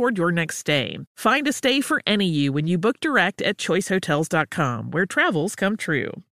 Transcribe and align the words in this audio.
toward 0.00 0.16
your 0.16 0.32
next 0.32 0.56
stay. 0.56 0.98
Find 1.14 1.46
a 1.46 1.52
stay 1.52 1.82
for 1.82 2.00
any 2.06 2.24
you 2.24 2.54
when 2.54 2.66
you 2.66 2.78
book 2.78 3.00
direct 3.00 3.42
at 3.42 3.58
choicehotels.com, 3.58 4.92
where 4.92 5.04
travels 5.04 5.54
come 5.54 5.76
true. 5.76 6.22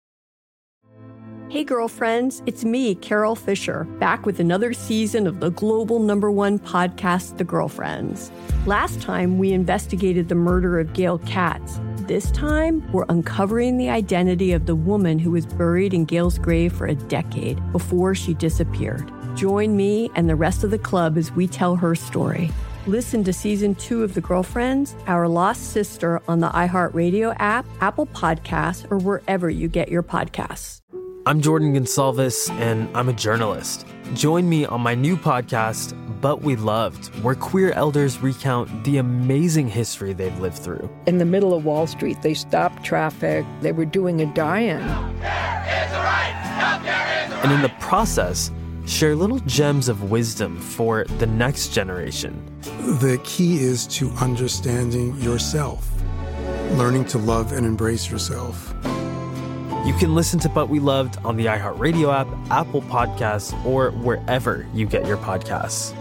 Hey, 1.50 1.64
girlfriends, 1.64 2.42
it's 2.46 2.64
me, 2.64 2.94
Carol 2.94 3.34
Fisher, 3.34 3.84
back 4.00 4.24
with 4.24 4.40
another 4.40 4.72
season 4.72 5.26
of 5.26 5.40
the 5.40 5.50
global 5.50 5.98
number 5.98 6.30
one 6.30 6.58
podcast, 6.58 7.36
The 7.36 7.44
Girlfriends. 7.44 8.30
Last 8.64 9.02
time, 9.02 9.36
we 9.36 9.52
investigated 9.52 10.30
the 10.30 10.34
murder 10.34 10.80
of 10.80 10.94
Gail 10.94 11.18
Katz. 11.18 11.78
This 12.06 12.30
time, 12.30 12.90
we're 12.90 13.04
uncovering 13.10 13.76
the 13.76 13.90
identity 13.90 14.52
of 14.52 14.64
the 14.64 14.76
woman 14.76 15.18
who 15.18 15.30
was 15.30 15.44
buried 15.44 15.92
in 15.92 16.06
Gail's 16.06 16.38
grave 16.38 16.72
for 16.72 16.86
a 16.86 16.94
decade 16.94 17.60
before 17.72 18.14
she 18.14 18.32
disappeared. 18.32 19.12
Join 19.36 19.76
me 19.76 20.10
and 20.14 20.26
the 20.26 20.36
rest 20.36 20.64
of 20.64 20.70
the 20.70 20.78
club 20.78 21.18
as 21.18 21.32
we 21.32 21.46
tell 21.46 21.76
her 21.76 21.94
story. 21.94 22.50
Listen 22.88 23.22
to 23.24 23.34
season 23.34 23.74
two 23.74 24.02
of 24.02 24.14
The 24.14 24.22
Girlfriends, 24.22 24.96
Our 25.06 25.28
Lost 25.28 25.72
Sister 25.72 26.22
on 26.26 26.40
the 26.40 26.48
iHeartRadio 26.48 27.36
app, 27.38 27.66
Apple 27.82 28.06
Podcasts, 28.06 28.90
or 28.90 28.96
wherever 28.96 29.50
you 29.50 29.68
get 29.68 29.90
your 29.90 30.02
podcasts. 30.02 30.80
I'm 31.26 31.42
Jordan 31.42 31.74
Gonsalves, 31.74 32.48
and 32.52 32.88
I'm 32.96 33.10
a 33.10 33.12
journalist. 33.12 33.86
Join 34.14 34.48
me 34.48 34.64
on 34.64 34.80
my 34.80 34.94
new 34.94 35.18
podcast, 35.18 35.92
But 36.22 36.40
We 36.40 36.56
Loved, 36.56 37.14
where 37.22 37.34
queer 37.34 37.72
elders 37.72 38.20
recount 38.20 38.84
the 38.84 38.96
amazing 38.96 39.68
history 39.68 40.14
they've 40.14 40.40
lived 40.40 40.56
through. 40.56 40.88
In 41.06 41.18
the 41.18 41.26
middle 41.26 41.52
of 41.52 41.66
Wall 41.66 41.86
Street, 41.86 42.22
they 42.22 42.32
stopped 42.32 42.84
traffic, 42.84 43.44
they 43.60 43.72
were 43.72 43.84
doing 43.84 44.22
a 44.22 44.26
die 44.32 44.60
in. 44.60 44.80
And 47.42 47.52
in 47.52 47.60
the 47.60 47.72
process, 47.80 48.50
share 48.88 49.14
little 49.14 49.38
gems 49.40 49.88
of 49.88 50.10
wisdom 50.10 50.58
for 50.58 51.04
the 51.18 51.26
next 51.26 51.68
generation. 51.68 52.42
The 53.00 53.20
key 53.22 53.58
is 53.58 53.86
to 53.88 54.10
understanding 54.12 55.14
yourself, 55.20 55.88
learning 56.72 57.04
to 57.06 57.18
love 57.18 57.52
and 57.52 57.66
embrace 57.66 58.10
yourself. 58.10 58.72
You 59.84 59.94
can 59.98 60.14
listen 60.14 60.40
to 60.40 60.48
But 60.48 60.68
We 60.68 60.80
Loved 60.80 61.18
on 61.24 61.36
the 61.36 61.46
iHeartRadio 61.46 62.12
app, 62.12 62.50
Apple 62.50 62.82
Podcasts, 62.82 63.52
or 63.64 63.90
wherever 63.90 64.66
you 64.74 64.86
get 64.86 65.06
your 65.06 65.18
podcasts. 65.18 65.94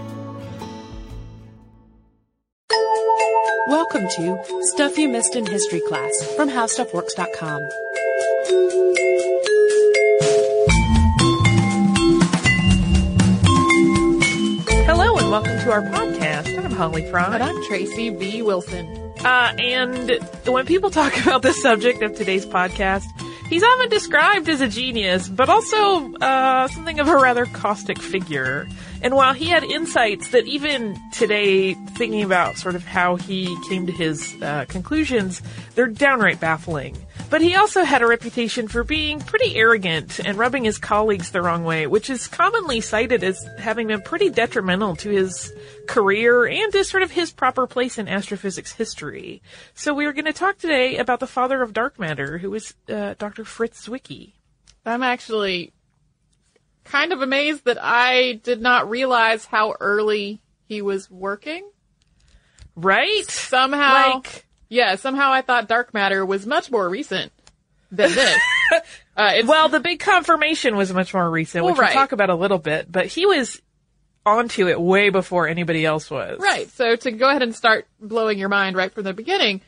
Welcome 3.67 4.07
to 4.15 4.61
Stuff 4.61 4.97
You 4.97 5.09
Missed 5.09 5.35
in 5.35 5.45
History 5.45 5.81
Class 5.87 6.23
from 6.35 6.49
HowStuffWorks.com. 6.49 8.96
to 15.67 15.73
our 15.73 15.81
podcast. 15.81 16.63
I'm 16.63 16.71
Holly 16.71 17.05
Fry. 17.11 17.33
And 17.33 17.43
I'm 17.43 17.63
Tracy 17.65 18.09
V. 18.09 18.41
Wilson. 18.41 18.87
Uh, 19.19 19.53
and 19.59 20.17
when 20.45 20.65
people 20.65 20.89
talk 20.89 21.17
about 21.21 21.41
the 21.41 21.51
subject 21.51 22.01
of 22.01 22.15
today's 22.15 22.45
podcast, 22.45 23.03
he's 23.49 23.63
often 23.63 23.89
described 23.89 24.47
as 24.47 24.61
a 24.61 24.69
genius, 24.69 25.27
but 25.27 25.49
also 25.49 26.13
uh, 26.15 26.69
something 26.69 27.01
of 27.01 27.09
a 27.09 27.17
rather 27.17 27.45
caustic 27.47 27.99
figure. 27.99 28.65
And 29.01 29.13
while 29.13 29.33
he 29.33 29.47
had 29.47 29.65
insights 29.65 30.29
that 30.29 30.45
even 30.47 30.97
today, 31.11 31.73
thinking 31.73 32.23
about 32.23 32.55
sort 32.55 32.75
of 32.75 32.85
how 32.85 33.17
he 33.17 33.57
came 33.67 33.87
to 33.87 33.91
his 33.91 34.41
uh, 34.41 34.63
conclusions, 34.69 35.41
they're 35.75 35.87
downright 35.87 36.39
baffling. 36.39 36.95
But 37.29 37.41
he 37.41 37.55
also 37.55 37.83
had 37.83 38.01
a 38.01 38.07
reputation 38.07 38.69
for 38.69 38.85
being 38.85 39.19
pretty 39.19 39.57
arrogant 39.57 40.19
and 40.19 40.37
rubbing 40.37 40.63
his 40.63 40.77
colleagues 40.77 41.31
the 41.31 41.41
wrong 41.41 41.65
way, 41.65 41.85
which 41.85 42.09
is 42.09 42.25
commonly 42.25 42.79
cited 42.79 43.21
as 43.21 43.45
having 43.59 43.87
been 43.87 44.01
pretty 44.01 44.29
detrimental 44.29 44.95
to 44.97 45.09
his 45.09 45.51
career 45.87 46.47
and 46.47 46.71
to 46.71 46.85
sort 46.85 47.03
of 47.03 47.11
his 47.11 47.31
proper 47.33 47.67
place 47.67 47.97
in 47.97 48.07
astrophysics 48.07 48.71
history. 48.71 49.41
So 49.73 49.93
we 49.93 50.05
are 50.05 50.13
going 50.13 50.25
to 50.25 50.33
talk 50.33 50.57
today 50.57 50.97
about 50.97 51.19
the 51.19 51.27
father 51.27 51.61
of 51.61 51.73
dark 51.73 51.99
matter, 51.99 52.37
who 52.37 52.53
is 52.53 52.73
uh, 52.87 53.15
Dr. 53.17 53.43
Fritz 53.43 53.87
Zwicky. 53.87 54.31
I'm 54.85 55.03
actually 55.03 55.73
kind 56.85 57.11
of 57.11 57.21
amazed 57.21 57.65
that 57.65 57.77
I 57.81 58.39
did 58.41 58.61
not 58.61 58.89
realize 58.89 59.43
how 59.43 59.75
early 59.81 60.39
he 60.65 60.81
was 60.81 61.11
working. 61.11 61.69
Right? 62.77 63.25
Somehow. 63.25 64.15
Like, 64.15 64.46
yeah, 64.69 64.95
somehow 64.95 65.31
I 65.31 65.41
thought 65.41 65.67
dark 65.67 65.93
matter 65.93 66.25
was 66.25 66.45
much 66.45 66.69
more 66.71 66.87
recent 66.89 67.31
than 67.91 68.13
this. 68.13 68.39
uh, 69.17 69.33
well, 69.45 69.69
the 69.69 69.79
big 69.79 69.99
confirmation 69.99 70.75
was 70.75 70.91
much 70.93 71.13
more 71.13 71.29
recent, 71.29 71.63
Well, 71.63 71.73
which 71.73 71.79
right. 71.79 71.95
we'll 71.95 72.03
talk 72.03 72.11
about 72.11 72.29
a 72.29 72.35
little 72.35 72.57
bit, 72.59 72.91
but 72.91 73.05
he 73.05 73.25
was 73.25 73.61
onto 74.25 74.67
it 74.67 74.79
way 74.79 75.09
before 75.09 75.47
anybody 75.47 75.85
else 75.85 76.11
was. 76.11 76.39
right. 76.39 76.69
So 76.71 76.95
to 76.97 77.11
go 77.11 77.29
ahead 77.29 77.43
and 77.43 77.55
start 77.55 77.87
blowing 77.99 78.37
your 78.37 78.49
mind 78.49 78.75
right 78.75 78.93
from 78.93 79.05
the 79.05 79.13
beginning, 79.13 79.61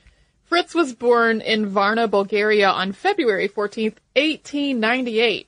Fritz 0.45 0.75
was 0.75 0.93
born 0.93 1.41
in 1.41 1.67
Varna, 1.67 2.07
Bulgaria 2.07 2.69
on 2.69 2.91
February 2.91 3.47
14th, 3.47 3.97
1898. 4.15 5.47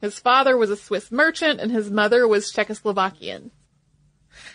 His 0.00 0.18
father 0.18 0.56
was 0.56 0.70
a 0.70 0.76
Swiss 0.76 1.12
merchant 1.12 1.60
and 1.60 1.70
his 1.70 1.90
mother 1.90 2.26
was 2.26 2.50
Czechoslovakian. 2.52 3.50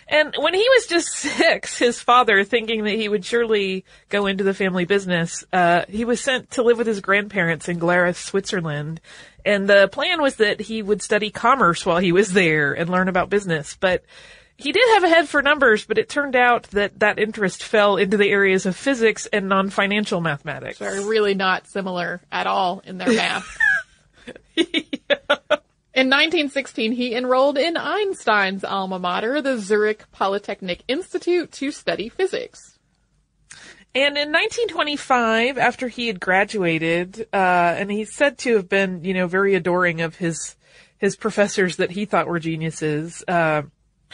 And 0.08 0.34
when 0.38 0.54
he 0.54 0.66
was 0.74 0.86
just 0.86 1.08
six, 1.12 1.78
his 1.78 2.00
father, 2.00 2.44
thinking 2.44 2.84
that 2.84 2.94
he 2.94 3.08
would 3.08 3.24
surely 3.24 3.84
go 4.08 4.26
into 4.26 4.44
the 4.44 4.54
family 4.54 4.84
business, 4.84 5.44
uh, 5.52 5.82
he 5.88 6.04
was 6.04 6.20
sent 6.20 6.52
to 6.52 6.62
live 6.62 6.78
with 6.78 6.86
his 6.86 7.00
grandparents 7.00 7.68
in 7.68 7.78
Glarus, 7.78 8.18
Switzerland. 8.18 9.00
And 9.44 9.68
the 9.68 9.88
plan 9.88 10.20
was 10.22 10.36
that 10.36 10.60
he 10.60 10.82
would 10.82 11.02
study 11.02 11.30
commerce 11.30 11.86
while 11.86 11.98
he 11.98 12.12
was 12.12 12.32
there 12.32 12.72
and 12.72 12.90
learn 12.90 13.08
about 13.08 13.30
business. 13.30 13.76
But 13.78 14.04
he 14.56 14.72
did 14.72 14.88
have 14.94 15.04
a 15.04 15.08
head 15.08 15.28
for 15.28 15.42
numbers, 15.42 15.84
but 15.84 15.98
it 15.98 16.08
turned 16.08 16.34
out 16.34 16.64
that 16.70 16.98
that 17.00 17.18
interest 17.18 17.62
fell 17.62 17.96
into 17.96 18.16
the 18.16 18.28
areas 18.28 18.64
of 18.64 18.74
physics 18.74 19.26
and 19.26 19.48
non-financial 19.48 20.20
mathematics. 20.20 20.78
They're 20.78 21.02
really 21.02 21.34
not 21.34 21.66
similar 21.66 22.22
at 22.32 22.46
all 22.46 22.80
in 22.84 22.98
their 22.98 23.12
math. 23.12 23.58
In 25.96 26.08
1916, 26.08 26.92
he 26.92 27.14
enrolled 27.14 27.56
in 27.56 27.74
Einstein's 27.78 28.64
alma 28.64 28.98
mater, 28.98 29.40
the 29.40 29.56
Zurich 29.56 30.04
Polytechnic 30.12 30.82
Institute, 30.88 31.50
to 31.52 31.70
study 31.70 32.10
physics. 32.10 32.78
And 33.94 34.18
in 34.18 34.30
1925, 34.30 35.56
after 35.56 35.88
he 35.88 36.08
had 36.08 36.20
graduated, 36.20 37.26
uh, 37.32 37.36
and 37.78 37.90
he's 37.90 38.14
said 38.14 38.36
to 38.40 38.56
have 38.56 38.68
been, 38.68 39.04
you 39.04 39.14
know, 39.14 39.26
very 39.26 39.54
adoring 39.54 40.02
of 40.02 40.16
his 40.16 40.56
his 40.98 41.16
professors 41.16 41.76
that 41.76 41.92
he 41.92 42.04
thought 42.04 42.26
were 42.26 42.38
geniuses, 42.38 43.24
uh, 43.26 43.62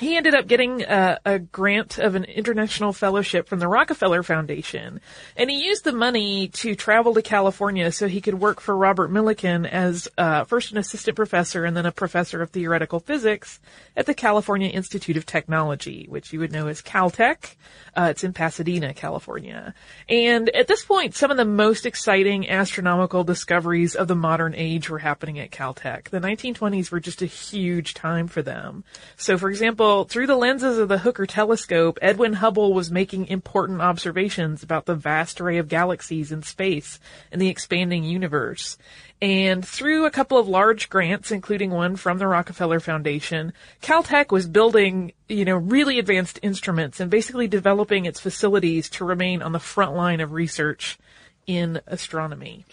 he 0.03 0.17
ended 0.17 0.35
up 0.35 0.47
getting 0.47 0.83
a, 0.83 1.19
a 1.25 1.39
grant 1.39 1.99
of 1.99 2.15
an 2.15 2.25
international 2.25 2.93
fellowship 2.93 3.49
from 3.49 3.59
the 3.59 3.69
Rockefeller 3.69 4.23
Foundation, 4.23 5.01
and 5.37 5.51
he 5.51 5.65
used 5.65 5.85
the 5.85 5.93
money 5.93 6.49
to 6.49 6.75
travel 6.75 7.15
to 7.15 7.23
California 7.23 7.93
so 7.93 8.09
he 8.09 8.21
could 8.21 8.35
work 8.35 8.61
for 8.61 8.77
Robert 8.77 9.11
Millikan 9.11 9.69
as 9.69 10.09
uh, 10.19 10.45
first 10.45 10.73
an 10.73 10.79
assistant 10.79 11.17
professor 11.17 11.65
and 11.65 11.77
then 11.77 11.87
a 11.87 11.93
professor 11.93 12.43
of 12.43 12.51
theoretical 12.51 13.01
physics 13.01 13.61
at 13.97 14.07
the 14.07 14.15
California 14.15 14.69
Institute 14.69 15.17
of 15.17 15.27
Technology, 15.27 16.07
which 16.09 16.33
you 16.33 16.41
would 16.41 16.53
know 16.53 16.67
as 16.67 16.83
Caltech. 16.83 17.57
Uh, 17.95 18.09
it's 18.11 18.25
in 18.25 18.33
Pasadena, 18.33 18.95
California. 18.95 19.75
And 20.09 20.49
at 20.51 20.67
this 20.67 20.85
point, 20.85 21.15
some 21.15 21.31
of 21.31 21.37
the 21.37 21.45
most 21.45 21.87
exciting 21.87 22.49
astronomical 22.49 23.23
discoveries 23.23 23.95
of 23.95 24.09
the 24.09 24.15
modern 24.15 24.55
age 24.55 24.89
were 24.89 24.99
happening 24.99 25.39
at 25.39 25.51
Caltech. 25.51 26.09
The 26.09 26.21
1920s 26.21 26.91
were 26.91 27.01
just 27.01 27.23
a 27.23 27.27
huge 27.27 27.95
time 27.95 28.29
for 28.29 28.43
them. 28.43 28.85
So, 29.17 29.37
for 29.37 29.51
example, 29.51 29.92
example, 29.93 30.05
through 30.11 30.27
the 30.27 30.37
lenses 30.37 30.79
of 30.79 30.89
the 30.89 30.99
Hooker 30.99 31.27
telescope, 31.27 31.99
Edwin 32.01 32.35
Hubble 32.35 32.73
was 32.73 32.91
making 32.91 33.27
important 33.27 33.83
observations 33.83 34.63
about 34.63 34.87
the 34.87 34.95
vast 34.95 35.39
array 35.39 35.59
of 35.59 35.69
galaxies 35.69 36.33
in 36.33 36.43
space 36.43 36.99
and 37.31 37.41
the 37.41 37.49
expanding 37.49 38.03
universe. 38.03 38.79
And 39.21 39.67
through 39.67 40.07
a 40.07 40.11
couple 40.11 40.39
of 40.39 40.49
large 40.49 40.89
grants, 40.89 41.31
including 41.31 41.71
one 41.71 41.97
from 41.97 42.19
the 42.19 42.27
Rockefeller 42.27 42.81
Foundation, 42.81 43.53
Caltech 43.83 44.33
was 44.33 44.49
building, 44.49 45.13
you 45.29 45.45
know, 45.45 45.57
really 45.57 45.99
advanced 45.99 46.39
instruments 46.43 46.99
and 46.99 47.11
basically 47.11 47.47
developing 47.47 48.07
its 48.07 48.19
facilities 48.19 48.89
to 48.91 49.05
remain 49.05 49.43
on 49.43 49.53
the 49.53 49.61
front 49.61 49.95
line 49.95 50.21
of 50.21 50.33
research 50.33 50.99
in 51.47 51.81
astronomy. 51.87 52.65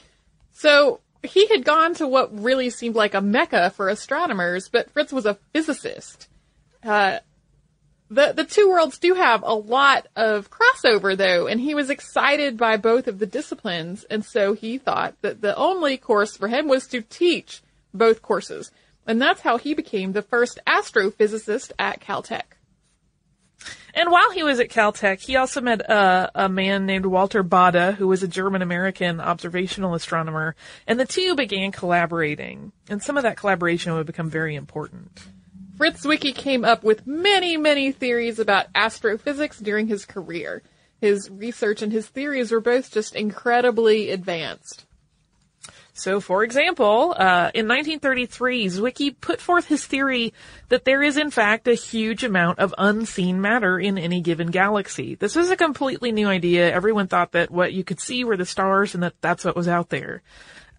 So 0.54 1.02
he 1.22 1.48
had 1.48 1.66
gone 1.66 1.96
to 1.96 2.08
what 2.08 2.38
really 2.42 2.70
seemed 2.70 2.96
like 2.96 3.14
a 3.14 3.22
mecca 3.22 3.72
for 3.72 3.90
astronomers, 3.90 4.70
but 4.70 4.90
Fritz 4.92 5.12
was 5.12 5.26
a 5.26 5.38
physicist. 5.54 6.30
Uh, 6.84 7.20
the 8.10 8.34
the 8.34 8.44
two 8.44 8.70
worlds 8.70 8.98
do 8.98 9.14
have 9.14 9.44
a 9.44 9.54
lot 9.54 10.08
of 10.16 10.50
crossover 10.50 11.16
though, 11.16 11.48
and 11.48 11.62
he 11.62 11.76
was 11.76 11.90
excited 11.90 12.58
by 12.58 12.78
both 12.78 13.08
of 13.08 13.20
the 13.20 13.26
disciplines, 13.26 14.04
and 14.06 14.26
so 14.26 14.54
he 14.54 14.78
thought 14.78 15.16
that 15.22 15.42
the 15.42 15.56
only 15.56 15.98
course 15.98 16.36
for 16.36 16.48
him 16.48 16.68
was 16.68 16.88
to 16.88 17.02
teach 17.02 17.62
both 17.94 18.22
courses. 18.22 18.72
And 19.06 19.22
that's 19.22 19.42
how 19.42 19.58
he 19.58 19.74
became 19.74 20.12
the 20.12 20.22
first 20.22 20.60
astrophysicist 20.68 21.72
at 21.80 22.00
Caltech. 22.00 22.44
And 23.94 24.12
while 24.12 24.32
he 24.32 24.44
was 24.44 24.60
at 24.60 24.70
Caltech, 24.70 25.20
he 25.20 25.36
also 25.36 25.62
met 25.62 25.82
a, 25.82 26.32
a 26.36 26.50
man 26.50 26.86
named 26.86 27.06
Walter 27.06 27.44
Baade, 27.44 27.96
who 27.96 28.08
was 28.08 28.24
a 28.24 28.28
German 28.28 28.62
American 28.62 29.20
observational 29.20 29.96
astronomer, 29.96 30.56
and 30.88 31.00
the 31.00 31.06
two 31.06 31.36
began 31.36 31.72
collaborating. 31.72 32.72
And 32.88 33.02
some 33.02 33.18
of 33.18 33.24
that 33.24 33.38
collaboration 33.38 33.94
would 33.94 34.06
become 34.06 34.30
very 34.30 34.56
important. 34.56 35.20
Fritz 35.80 36.06
Zwicky 36.06 36.36
came 36.36 36.66
up 36.66 36.84
with 36.84 37.08
many, 37.08 37.56
many 37.56 37.94
theories 37.94 38.38
about 38.38 38.66
astrophysics 38.76 39.60
during 39.60 39.88
his 39.88 40.04
career. 40.04 40.62
His 41.00 41.30
research 41.32 41.82
and 41.82 41.90
his 41.90 42.06
theories 42.06 42.52
were 42.52 42.60
both 42.60 42.92
just 42.92 43.16
incredibly 43.16 44.12
advanced. 44.12 44.86
So, 45.94 46.20
for 46.20 46.44
example, 46.44 47.16
uh, 47.18 47.52
in 47.54 47.70
1933, 47.70 48.66
Zwicky 48.68 49.16
put 49.22 49.40
forth 49.40 49.68
his 49.68 49.86
theory 49.86 50.34
that 50.68 50.84
there 50.84 51.02
is, 51.02 51.16
in 51.16 51.32
fact, 51.32 51.66
a 51.70 51.76
huge 51.76 52.26
amount 52.26 52.60
of 52.60 52.76
unseen 52.78 53.40
matter 53.40 53.80
in 53.80 53.98
any 53.98 54.20
given 54.20 54.48
galaxy. 54.48 55.16
This 55.16 55.38
was 55.38 55.50
a 55.50 55.56
completely 55.56 56.12
new 56.12 56.28
idea. 56.28 56.74
Everyone 56.74 57.08
thought 57.08 57.32
that 57.32 57.52
what 57.52 57.72
you 57.72 57.86
could 57.86 58.02
see 58.02 58.26
were 58.26 58.36
the 58.36 58.46
stars 58.46 58.96
and 58.96 59.04
that 59.04 59.14
that's 59.22 59.46
what 59.46 59.56
was 59.56 59.70
out 59.70 59.88
there. 59.88 60.24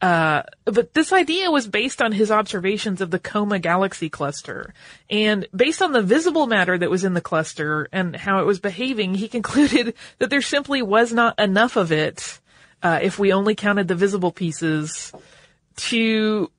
Uh, 0.01 0.43
but 0.65 0.95
this 0.95 1.13
idea 1.13 1.51
was 1.51 1.69
based 1.69 2.01
on 2.01 2.13
his 2.13 2.31
observations 2.31 3.01
of 3.01 3.11
the 3.11 3.19
Coma 3.19 3.59
galaxy 3.59 4.09
cluster. 4.09 4.73
And 5.11 5.47
based 5.55 5.83
on 5.83 5.93
the 5.93 6.03
visible 6.03 6.47
matter 6.47 6.79
that 6.79 6.91
was 6.91 7.05
in 7.05 7.13
the 7.13 7.21
cluster 7.21 7.89
and 7.93 8.17
how 8.17 8.41
it 8.41 8.47
was 8.47 8.61
behaving, 8.61 9.15
he 9.15 9.29
concluded 9.41 9.95
that 10.19 10.31
there 10.31 10.43
simply 10.43 10.81
was 10.81 11.13
not 11.13 11.39
enough 11.39 11.77
of 11.77 11.93
it, 11.93 12.41
uh, 12.83 13.01
if 13.03 13.19
we 13.19 13.33
only 13.33 13.55
counted 13.55 13.89
the 13.89 13.95
visible 13.95 14.33
pieces, 14.33 15.13
to 15.77 16.51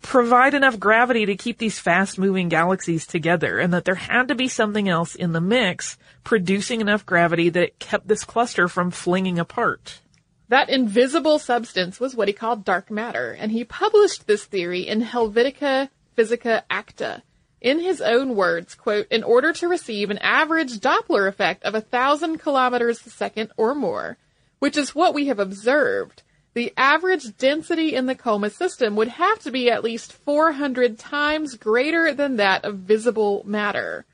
provide 0.00 0.54
enough 0.54 0.80
gravity 0.80 1.26
to 1.26 1.36
keep 1.36 1.58
these 1.58 1.78
fast 1.78 2.18
moving 2.18 2.48
galaxies 2.48 3.06
together 3.06 3.58
and 3.58 3.72
that 3.74 3.84
there 3.84 3.94
had 3.94 4.28
to 4.28 4.34
be 4.34 4.48
something 4.48 4.88
else 4.88 5.14
in 5.14 5.32
the 5.32 5.40
mix 5.40 5.98
producing 6.24 6.80
enough 6.80 7.04
gravity 7.04 7.50
that 7.50 7.62
it 7.62 7.78
kept 7.78 8.08
this 8.08 8.24
cluster 8.24 8.66
from 8.66 8.90
flinging 8.90 9.38
apart. 9.38 10.00
That 10.48 10.68
invisible 10.68 11.38
substance 11.38 11.98
was 11.98 12.14
what 12.14 12.28
he 12.28 12.34
called 12.34 12.64
dark 12.64 12.90
matter, 12.90 13.32
and 13.32 13.50
he 13.50 13.64
published 13.64 14.26
this 14.26 14.44
theory 14.44 14.86
in 14.86 15.02
Helvetica 15.02 15.88
Physica 16.14 16.64
Acta. 16.68 17.22
In 17.60 17.80
his 17.80 18.02
own 18.02 18.36
words, 18.36 18.74
quote, 18.74 19.06
in 19.10 19.24
order 19.24 19.52
to 19.54 19.68
receive 19.68 20.10
an 20.10 20.18
average 20.18 20.80
Doppler 20.80 21.26
effect 21.26 21.64
of 21.64 21.74
a 21.74 21.80
thousand 21.80 22.38
kilometers 22.38 23.06
a 23.06 23.10
second 23.10 23.52
or 23.56 23.74
more, 23.74 24.18
which 24.58 24.76
is 24.76 24.94
what 24.94 25.14
we 25.14 25.28
have 25.28 25.38
observed, 25.38 26.22
the 26.52 26.74
average 26.76 27.36
density 27.38 27.94
in 27.94 28.04
the 28.04 28.14
coma 28.14 28.50
system 28.50 28.96
would 28.96 29.08
have 29.08 29.38
to 29.40 29.50
be 29.50 29.70
at 29.70 29.82
least 29.82 30.12
400 30.12 30.98
times 30.98 31.54
greater 31.54 32.12
than 32.12 32.36
that 32.36 32.64
of 32.64 32.78
visible 32.78 33.42
matter. 33.46 34.04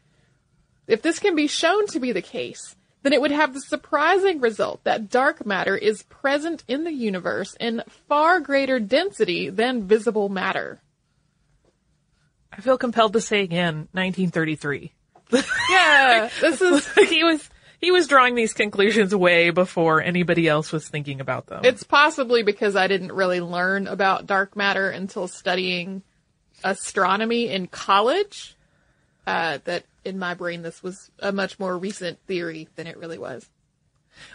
If 0.87 1.03
this 1.03 1.19
can 1.19 1.35
be 1.35 1.49
shown 1.49 1.87
to 1.89 2.01
be 2.01 2.13
the 2.13 2.23
case, 2.23 2.77
then 3.03 3.13
it 3.13 3.21
would 3.21 3.31
have 3.31 3.55
the 3.55 3.61
surprising 3.61 4.41
result 4.41 4.85
that 4.85 5.11
dark 5.11 5.47
matter 5.47 5.77
is 5.77 6.03
present 6.05 6.65
in 6.69 6.85
the 6.85 6.93
universe 6.93 7.57
in 7.59 7.83
far 8.09 8.41
greater 8.41 8.79
density 8.79 9.49
than 9.49 9.87
visible 9.87 10.29
matter. 10.29 10.81
I 12.53 12.61
feel 12.61 12.79
compelled 12.79 13.15
to 13.15 13.21
say 13.21 13.43
again, 13.43 13.89
1933. 13.93 14.93
Yeah, 15.71 16.29
this 16.41 16.61
is 16.61 16.89
he 17.09 17.23
was 17.23 17.49
he 17.81 17.93
was 17.93 18.09
drawing 18.09 18.35
these 18.35 18.53
conclusions 18.53 19.15
way 19.15 19.51
before 19.51 20.03
anybody 20.03 20.49
else 20.49 20.73
was 20.73 20.89
thinking 20.89 21.21
about 21.21 21.47
them. 21.47 21.61
It's 21.65 21.85
possibly 21.85 22.43
because 22.43 22.75
I 22.75 22.89
didn't 22.89 23.13
really 23.13 23.41
learn 23.41 23.87
about 23.87 24.27
dark 24.27 24.57
matter 24.57 24.91
until 24.91 25.29
studying 25.29 26.03
astronomy 26.65 27.49
in 27.49 27.69
college. 27.69 28.57
Uh, 29.27 29.59
that 29.65 29.85
in 30.05 30.19
my 30.19 30.35
brain 30.35 30.63
this 30.63 30.83
was 30.83 31.11
a 31.19 31.33
much 31.33 31.59
more 31.59 31.77
recent 31.77 32.19
theory 32.27 32.69
than 32.77 32.87
it 32.87 32.97
really 32.97 33.19
was. 33.19 33.49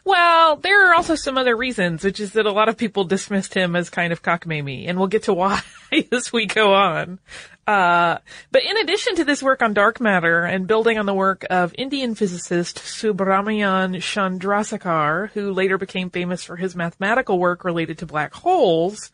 Well, 0.03 0.57
there 0.57 0.89
are 0.89 0.95
also 0.95 1.15
some 1.15 1.37
other 1.37 1.55
reasons, 1.55 2.03
which 2.03 2.19
is 2.19 2.33
that 2.33 2.45
a 2.45 2.51
lot 2.51 2.69
of 2.69 2.77
people 2.77 3.03
dismissed 3.03 3.53
him 3.53 3.75
as 3.75 3.89
kind 3.89 4.13
of 4.13 4.23
cockamamie, 4.23 4.87
and 4.87 4.97
we'll 4.97 5.07
get 5.07 5.23
to 5.23 5.33
why 5.33 5.61
as 6.11 6.31
we 6.31 6.45
go 6.45 6.73
on. 6.73 7.19
Uh, 7.67 8.19
but 8.51 8.63
in 8.63 8.77
addition 8.77 9.15
to 9.15 9.25
this 9.25 9.41
work 9.41 9.61
on 9.61 9.73
dark 9.73 9.99
matter 9.99 10.43
and 10.43 10.67
building 10.67 10.99
on 10.99 11.05
the 11.05 11.13
work 11.13 11.45
of 11.49 11.73
Indian 11.77 12.13
physicist 12.13 12.77
Subrahmanyan 12.77 13.95
Chandrasekhar, 13.97 15.31
who 15.31 15.51
later 15.51 15.77
became 15.77 16.09
famous 16.09 16.43
for 16.43 16.55
his 16.55 16.75
mathematical 16.75 17.39
work 17.39 17.63
related 17.63 17.97
to 17.99 18.05
black 18.05 18.33
holes, 18.33 19.11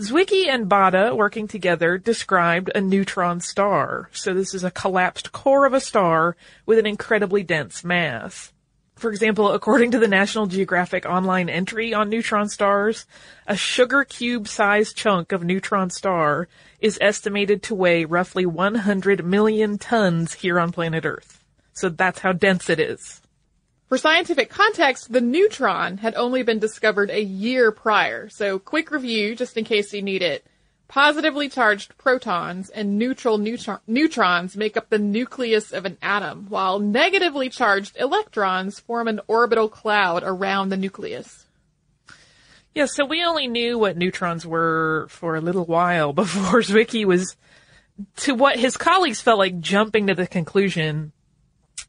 Zwicky 0.00 0.46
and 0.46 0.66
Baade, 0.66 1.14
working 1.14 1.46
together, 1.46 1.98
described 1.98 2.70
a 2.74 2.80
neutron 2.80 3.40
star. 3.40 4.08
So 4.12 4.32
this 4.32 4.54
is 4.54 4.64
a 4.64 4.70
collapsed 4.70 5.30
core 5.30 5.66
of 5.66 5.74
a 5.74 5.80
star 5.80 6.38
with 6.64 6.78
an 6.78 6.86
incredibly 6.86 7.42
dense 7.42 7.84
mass. 7.84 8.50
For 8.96 9.10
example, 9.10 9.52
according 9.52 9.90
to 9.90 9.98
the 9.98 10.08
National 10.08 10.46
Geographic 10.46 11.04
online 11.04 11.50
entry 11.50 11.92
on 11.92 12.08
neutron 12.08 12.48
stars, 12.48 13.04
a 13.46 13.56
sugar 13.56 14.04
cube 14.04 14.48
sized 14.48 14.96
chunk 14.96 15.32
of 15.32 15.44
neutron 15.44 15.90
star 15.90 16.48
is 16.80 16.96
estimated 17.02 17.62
to 17.64 17.74
weigh 17.74 18.06
roughly 18.06 18.46
100 18.46 19.22
million 19.22 19.76
tons 19.76 20.32
here 20.32 20.58
on 20.58 20.72
planet 20.72 21.04
Earth. 21.04 21.44
So 21.74 21.90
that's 21.90 22.20
how 22.20 22.32
dense 22.32 22.70
it 22.70 22.80
is. 22.80 23.20
For 23.90 23.98
scientific 23.98 24.50
context, 24.50 25.12
the 25.12 25.20
neutron 25.20 25.98
had 25.98 26.14
only 26.14 26.44
been 26.44 26.60
discovered 26.60 27.10
a 27.10 27.20
year 27.20 27.72
prior. 27.72 28.28
So 28.28 28.60
quick 28.60 28.92
review, 28.92 29.34
just 29.34 29.56
in 29.56 29.64
case 29.64 29.92
you 29.92 30.00
need 30.00 30.22
it. 30.22 30.46
Positively 30.86 31.48
charged 31.48 31.98
protons 31.98 32.70
and 32.70 33.00
neutral 33.00 33.36
neutron- 33.36 33.80
neutrons 33.88 34.56
make 34.56 34.76
up 34.76 34.90
the 34.90 34.98
nucleus 35.00 35.72
of 35.72 35.86
an 35.86 35.98
atom, 36.00 36.46
while 36.48 36.78
negatively 36.78 37.48
charged 37.48 37.96
electrons 37.98 38.78
form 38.78 39.08
an 39.08 39.20
orbital 39.26 39.68
cloud 39.68 40.22
around 40.24 40.68
the 40.68 40.76
nucleus. 40.76 41.46
Yeah, 42.72 42.86
so 42.86 43.04
we 43.04 43.24
only 43.24 43.48
knew 43.48 43.76
what 43.76 43.96
neutrons 43.96 44.46
were 44.46 45.08
for 45.10 45.34
a 45.34 45.40
little 45.40 45.64
while 45.64 46.12
before 46.22 46.60
Zwicky 46.60 47.04
was, 47.04 47.36
to 48.18 48.36
what 48.36 48.56
his 48.56 48.76
colleagues 48.76 49.20
felt 49.20 49.40
like 49.40 49.58
jumping 49.58 50.06
to 50.06 50.14
the 50.14 50.28
conclusion 50.28 51.10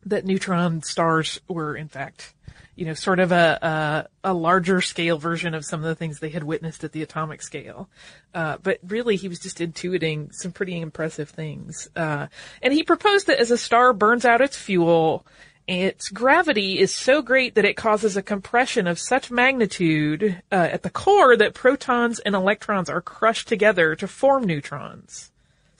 that 0.05 0.25
neutron 0.25 0.81
stars 0.81 1.39
were 1.48 1.75
in 1.75 1.88
fact, 1.88 2.34
you 2.75 2.86
know, 2.86 2.93
sort 2.93 3.20
of 3.20 3.31
a, 3.31 4.08
a, 4.24 4.31
a 4.31 4.34
larger 4.34 4.81
scale 4.81 5.17
version 5.17 5.53
of 5.53 5.65
some 5.65 5.81
of 5.81 5.86
the 5.86 5.96
things 5.96 6.20
they 6.20 6.29
had 6.29 6.43
witnessed 6.43 6.84
at 6.84 6.91
the 6.91 7.03
atomic 7.03 7.41
scale. 7.41 7.89
Uh, 8.34 8.58
but 8.63 8.79
really 8.88 9.15
he 9.15 9.27
was 9.27 9.39
just 9.39 9.60
intuiting 9.60 10.34
some 10.34 10.51
pretty 10.51 10.79
impressive 10.79 11.29
things. 11.29 11.89
Uh, 11.96 12.27
and 12.62 12.74
he 12.74 12.84
proposed 12.84 13.27
that 13.27 13.39
as 13.39 13.51
a 13.51 13.58
star 13.58 13.93
burns 13.93 14.25
out 14.25 14.41
its 14.41 14.58
fuel, 14.58 15.25
its 15.67 16.10
gravity 16.10 16.79
is 16.79 16.93
so 16.93 17.22
great 17.22 17.55
that 17.55 17.65
it 17.65 17.77
causes 17.77 18.17
a 18.17 18.22
compression 18.22 18.88
of 18.88 19.00
such 19.00 19.31
magnitude 19.31 20.41
uh, 20.51 20.55
at 20.55 20.81
the 20.81 20.89
core 20.89 21.38
that 21.38 21.53
protons 21.53 22.20
and 22.20 22.36
electrons 22.36 22.89
are 22.89 23.01
crushed 23.01 23.48
together 23.48 23.96
to 23.96 24.08
form 24.08 24.43
neutrons. 24.43 25.31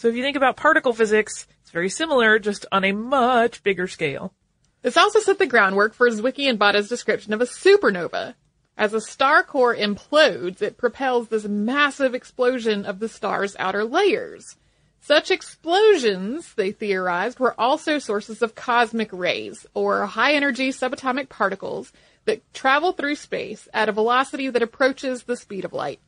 So 0.02 0.08
if 0.08 0.16
you 0.16 0.24
think 0.24 0.36
about 0.36 0.58
particle 0.58 0.94
physics, 0.94 1.46
it's 1.62 1.70
very 1.70 1.88
similar, 1.88 2.40
just 2.40 2.66
on 2.72 2.84
a 2.84 2.92
much 2.92 3.62
bigger 3.62 3.88
scale. 3.88 4.34
This 4.82 4.98
also 4.98 5.20
set 5.20 5.38
the 5.38 5.46
groundwork 5.46 5.94
for 5.94 6.10
Zwicky 6.10 6.50
and 6.50 6.58
Baade's 6.58 6.90
description 6.90 7.34
of 7.34 7.42
a 7.42 7.46
supernova. 7.46 8.34
As 8.76 8.96
a 8.96 9.00
star 9.00 9.44
core 9.44 9.76
implodes, 9.76 10.64
it 10.64 10.80
propels 10.80 11.28
this 11.28 11.46
massive 11.46 12.16
explosion 12.16 12.84
of 12.84 12.98
the 12.98 13.08
star's 13.08 13.56
outer 13.60 13.86
layers. 13.86 14.56
Such 15.02 15.30
explosions, 15.30 16.56
they 16.56 16.72
theorized, 16.72 17.40
were 17.40 17.54
also 17.62 18.00
sources 18.00 18.42
of 18.42 18.56
cosmic 18.56 19.14
rays, 19.14 19.68
or 19.76 20.08
high 20.08 20.34
energy 20.34 20.72
subatomic 20.72 21.30
particles 21.30 21.94
that 22.26 22.42
travel 22.56 22.94
through 22.94 23.18
space 23.18 23.68
at 23.72 23.88
a 23.88 23.92
velocity 23.92 24.50
that 24.50 24.64
approaches 24.64 25.26
the 25.26 25.38
speed 25.38 25.64
of 25.64 25.74
light. 25.74 26.00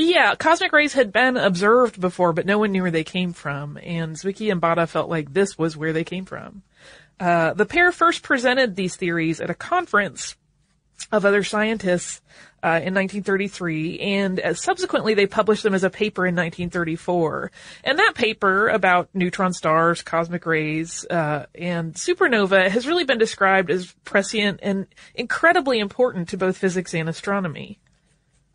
Yeah, 0.00 0.36
cosmic 0.36 0.72
rays 0.72 0.92
had 0.92 1.12
been 1.12 1.36
observed 1.36 2.00
before, 2.00 2.32
but 2.32 2.46
no 2.46 2.60
one 2.60 2.70
knew 2.70 2.82
where 2.82 2.90
they 2.92 3.02
came 3.02 3.32
from, 3.32 3.76
and 3.82 4.14
Zwicky 4.14 4.52
and 4.52 4.60
Baade 4.60 4.88
felt 4.88 5.10
like 5.10 5.34
this 5.34 5.58
was 5.58 5.76
where 5.76 5.92
they 5.92 6.04
came 6.04 6.24
from. 6.24 6.62
Uh, 7.18 7.52
the 7.52 7.66
pair 7.66 7.90
first 7.90 8.22
presented 8.22 8.76
these 8.76 8.94
theories 8.94 9.40
at 9.40 9.50
a 9.50 9.54
conference 9.54 10.36
of 11.10 11.24
other 11.24 11.42
scientists 11.42 12.20
uh, 12.62 12.78
in 12.78 12.94
1933, 12.94 13.98
and 13.98 14.38
uh, 14.38 14.54
subsequently 14.54 15.14
they 15.14 15.26
published 15.26 15.64
them 15.64 15.74
as 15.74 15.82
a 15.82 15.90
paper 15.90 16.24
in 16.24 16.36
1934. 16.36 17.50
And 17.82 17.98
that 17.98 18.12
paper 18.14 18.68
about 18.68 19.08
neutron 19.14 19.52
stars, 19.52 20.02
cosmic 20.02 20.46
rays, 20.46 21.04
uh, 21.10 21.46
and 21.56 21.94
supernova 21.94 22.68
has 22.68 22.86
really 22.86 23.04
been 23.04 23.18
described 23.18 23.68
as 23.68 23.92
prescient 24.04 24.60
and 24.62 24.86
incredibly 25.16 25.80
important 25.80 26.28
to 26.28 26.36
both 26.36 26.56
physics 26.56 26.94
and 26.94 27.08
astronomy. 27.08 27.80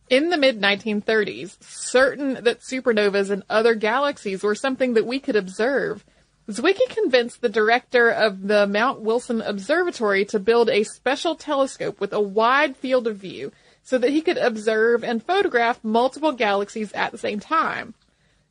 In 0.10 0.29
the 0.29 0.38
mid 0.38 0.62
1930s, 0.62 1.62
certain 1.63 2.43
that 2.43 2.60
supernovas 2.60 3.29
and 3.29 3.43
other 3.50 3.74
galaxies 3.74 4.43
were 4.43 4.55
something 4.55 4.93
that 4.93 5.07
we 5.07 5.19
could 5.19 5.36
observe, 5.36 6.03
Zwicky 6.50 6.89
convinced 6.89 7.41
the 7.41 7.48
director 7.48 8.10
of 8.10 8.48
the 8.48 8.67
Mount 8.67 9.00
Wilson 9.00 9.41
Observatory 9.41 10.25
to 10.25 10.39
build 10.39 10.69
a 10.69 10.83
special 10.83 11.36
telescope 11.36 12.01
with 12.01 12.12
a 12.12 12.19
wide 12.19 12.75
field 12.75 13.07
of 13.07 13.15
view 13.15 13.53
so 13.81 13.98
that 13.98 14.12
he 14.12 14.22
could 14.22 14.38
observe 14.38 15.03
and 15.05 15.24
photograph 15.24 15.81
multiple 15.83 16.33
galaxies 16.33 16.91
at 16.91 17.12
the 17.13 17.17
same 17.17 17.39
time. 17.39 17.93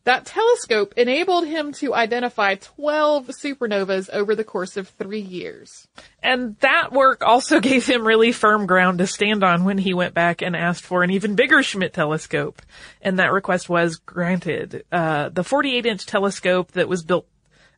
That 0.05 0.27
telescope 0.27 0.95
enabled 0.97 1.47
him 1.47 1.73
to 1.75 1.95
identify 1.95 2.57
12 2.57 3.29
supernovas 3.29 4.11
over 4.11 4.35
the 4.35 4.43
course 4.43 4.77
of 4.77 4.89
three 4.89 5.21
years. 5.21 5.87
And 6.21 6.57
that 6.59 6.93
work 6.93 7.23
also 7.23 7.61
gave 7.61 7.87
him 7.87 8.05
really 8.05 8.33
firm 8.33 8.67
ground 8.67 8.99
to 8.99 9.07
stand 9.07 9.45
on 9.45 9.65
when 9.65 9.79
he 9.79 9.95
went 9.95 10.15
back 10.15 10.43
and 10.43 10.57
asked 10.57 10.83
for 10.83 11.05
an 11.05 11.11
even 11.11 11.37
bigger 11.37 11.63
Schmidt 11.63 11.93
telescope. 11.93 12.63
And 13.01 13.21
that 13.21 13.33
request 13.33 13.69
was 13.69 13.97
granted. 13.97 14.85
Uh, 14.91 15.29
the 15.29 15.45
48 15.45 15.87
inch 15.87 16.05
telescope 16.07 16.73
that 16.73 16.89
was 16.89 17.05
built 17.05 17.29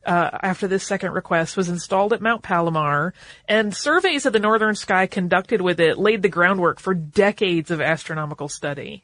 uh, 0.05 0.29
after 0.41 0.67
this 0.67 0.85
second 0.85 1.13
request 1.13 1.57
was 1.57 1.69
installed 1.69 2.13
at 2.13 2.21
Mount 2.21 2.43
Palomar, 2.43 3.13
and 3.47 3.75
surveys 3.75 4.25
of 4.25 4.33
the 4.33 4.39
northern 4.39 4.75
sky 4.75 5.07
conducted 5.07 5.61
with 5.61 5.79
it 5.79 5.97
laid 5.97 6.21
the 6.21 6.29
groundwork 6.29 6.79
for 6.79 6.93
decades 6.93 7.71
of 7.71 7.81
astronomical 7.81 8.47
study. 8.47 9.03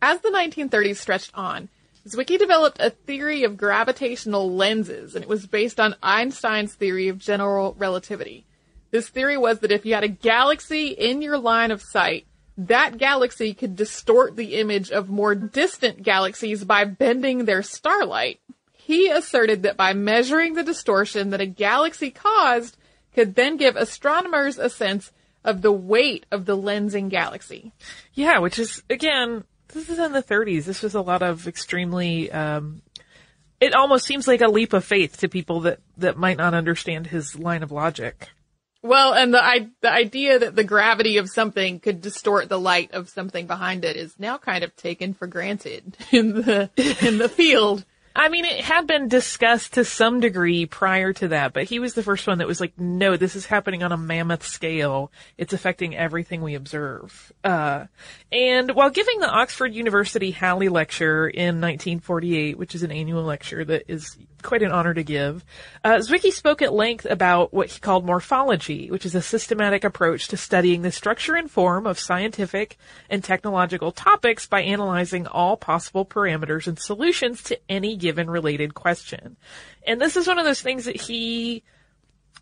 As 0.00 0.20
the 0.20 0.30
1930s 0.30 0.96
stretched 0.96 1.32
on, 1.34 1.68
Zwicky 2.06 2.38
developed 2.38 2.80
a 2.80 2.90
theory 2.90 3.44
of 3.44 3.56
gravitational 3.56 4.54
lenses, 4.54 5.14
and 5.14 5.22
it 5.22 5.28
was 5.28 5.46
based 5.46 5.78
on 5.78 5.96
Einstein's 6.02 6.74
theory 6.74 7.08
of 7.08 7.18
general 7.18 7.74
relativity. 7.78 8.46
This 8.90 9.08
theory 9.08 9.36
was 9.36 9.60
that 9.60 9.70
if 9.70 9.84
you 9.84 9.94
had 9.94 10.04
a 10.04 10.08
galaxy 10.08 10.88
in 10.88 11.22
your 11.22 11.38
line 11.38 11.70
of 11.70 11.82
sight, 11.82 12.26
that 12.56 12.98
galaxy 12.98 13.54
could 13.54 13.76
distort 13.76 14.36
the 14.36 14.56
image 14.56 14.90
of 14.90 15.08
more 15.08 15.34
distant 15.34 16.02
galaxies 16.02 16.64
by 16.64 16.84
bending 16.84 17.44
their 17.44 17.62
starlight. 17.62 18.40
He 18.72 19.08
asserted 19.08 19.62
that 19.62 19.76
by 19.76 19.92
measuring 19.92 20.54
the 20.54 20.62
distortion 20.62 21.30
that 21.30 21.40
a 21.40 21.46
galaxy 21.46 22.10
caused 22.10 22.76
could 23.14 23.34
then 23.34 23.56
give 23.56 23.76
astronomers 23.76 24.58
a 24.58 24.68
sense 24.68 25.12
of 25.44 25.62
the 25.62 25.72
weight 25.72 26.26
of 26.30 26.44
the 26.44 26.56
lensing 26.56 27.08
galaxy. 27.08 27.72
Yeah, 28.14 28.38
which 28.38 28.58
is, 28.58 28.82
again, 28.90 29.44
this 29.72 29.88
is 29.88 29.98
in 29.98 30.12
the 30.12 30.22
30s. 30.22 30.64
This 30.64 30.82
was 30.82 30.94
a 30.94 31.00
lot 31.00 31.22
of 31.22 31.46
extremely, 31.48 32.30
um, 32.30 32.82
it 33.60 33.74
almost 33.74 34.06
seems 34.06 34.26
like 34.28 34.40
a 34.40 34.48
leap 34.48 34.72
of 34.72 34.84
faith 34.84 35.18
to 35.18 35.28
people 35.28 35.60
that, 35.60 35.80
that 35.96 36.16
might 36.16 36.36
not 36.36 36.54
understand 36.54 37.06
his 37.06 37.38
line 37.38 37.62
of 37.62 37.72
logic. 37.72 38.28
Well, 38.82 39.12
and 39.12 39.34
the 39.34 39.44
I, 39.44 39.68
the 39.82 39.92
idea 39.92 40.38
that 40.38 40.56
the 40.56 40.64
gravity 40.64 41.18
of 41.18 41.28
something 41.28 41.80
could 41.80 42.00
distort 42.00 42.48
the 42.48 42.58
light 42.58 42.92
of 42.92 43.10
something 43.10 43.46
behind 43.46 43.84
it 43.84 43.96
is 43.96 44.14
now 44.18 44.38
kind 44.38 44.64
of 44.64 44.74
taken 44.74 45.12
for 45.12 45.26
granted 45.26 45.98
in 46.10 46.34
the 46.34 46.70
in 46.76 47.18
the 47.18 47.28
field. 47.28 47.84
I 48.14 48.28
mean, 48.28 48.44
it 48.44 48.60
had 48.60 48.86
been 48.86 49.08
discussed 49.08 49.74
to 49.74 49.84
some 49.84 50.20
degree 50.20 50.66
prior 50.66 51.12
to 51.14 51.28
that, 51.28 51.52
but 51.52 51.64
he 51.64 51.78
was 51.78 51.94
the 51.94 52.02
first 52.02 52.26
one 52.26 52.38
that 52.38 52.48
was 52.48 52.60
like, 52.60 52.78
no, 52.78 53.16
this 53.16 53.36
is 53.36 53.46
happening 53.46 53.82
on 53.82 53.92
a 53.92 53.96
mammoth 53.96 54.44
scale. 54.44 55.12
It's 55.38 55.52
affecting 55.52 55.96
everything 55.96 56.42
we 56.42 56.54
observe. 56.54 57.32
Uh, 57.44 57.86
and 58.32 58.72
while 58.74 58.90
giving 58.90 59.20
the 59.20 59.30
Oxford 59.30 59.74
University 59.74 60.32
Halley 60.32 60.68
Lecture 60.68 61.28
in 61.28 61.60
1948, 61.60 62.58
which 62.58 62.74
is 62.74 62.82
an 62.82 62.90
annual 62.90 63.22
lecture 63.22 63.64
that 63.64 63.84
is 63.86 64.18
quite 64.40 64.62
an 64.62 64.72
honor 64.72 64.94
to 64.94 65.02
give, 65.02 65.44
uh, 65.84 65.96
Zwicky 65.96 66.32
spoke 66.32 66.62
at 66.62 66.72
length 66.72 67.06
about 67.08 67.52
what 67.52 67.68
he 67.68 67.80
called 67.80 68.04
morphology, 68.04 68.90
which 68.90 69.06
is 69.06 69.14
a 69.14 69.22
systematic 69.22 69.84
approach 69.84 70.28
to 70.28 70.36
studying 70.36 70.82
the 70.82 70.92
structure 70.92 71.36
and 71.36 71.50
form 71.50 71.86
of 71.86 71.98
scientific 71.98 72.76
and 73.08 73.22
technological 73.22 73.92
topics 73.92 74.46
by 74.46 74.62
analyzing 74.62 75.26
all 75.26 75.56
possible 75.56 76.04
parameters 76.04 76.66
and 76.66 76.78
solutions 76.78 77.42
to 77.44 77.58
any 77.68 77.96
given 77.96 78.28
related 78.28 78.74
question. 78.74 79.36
And 79.86 80.00
this 80.00 80.16
is 80.16 80.26
one 80.26 80.38
of 80.38 80.44
those 80.44 80.62
things 80.62 80.84
that 80.86 81.00
he 81.00 81.62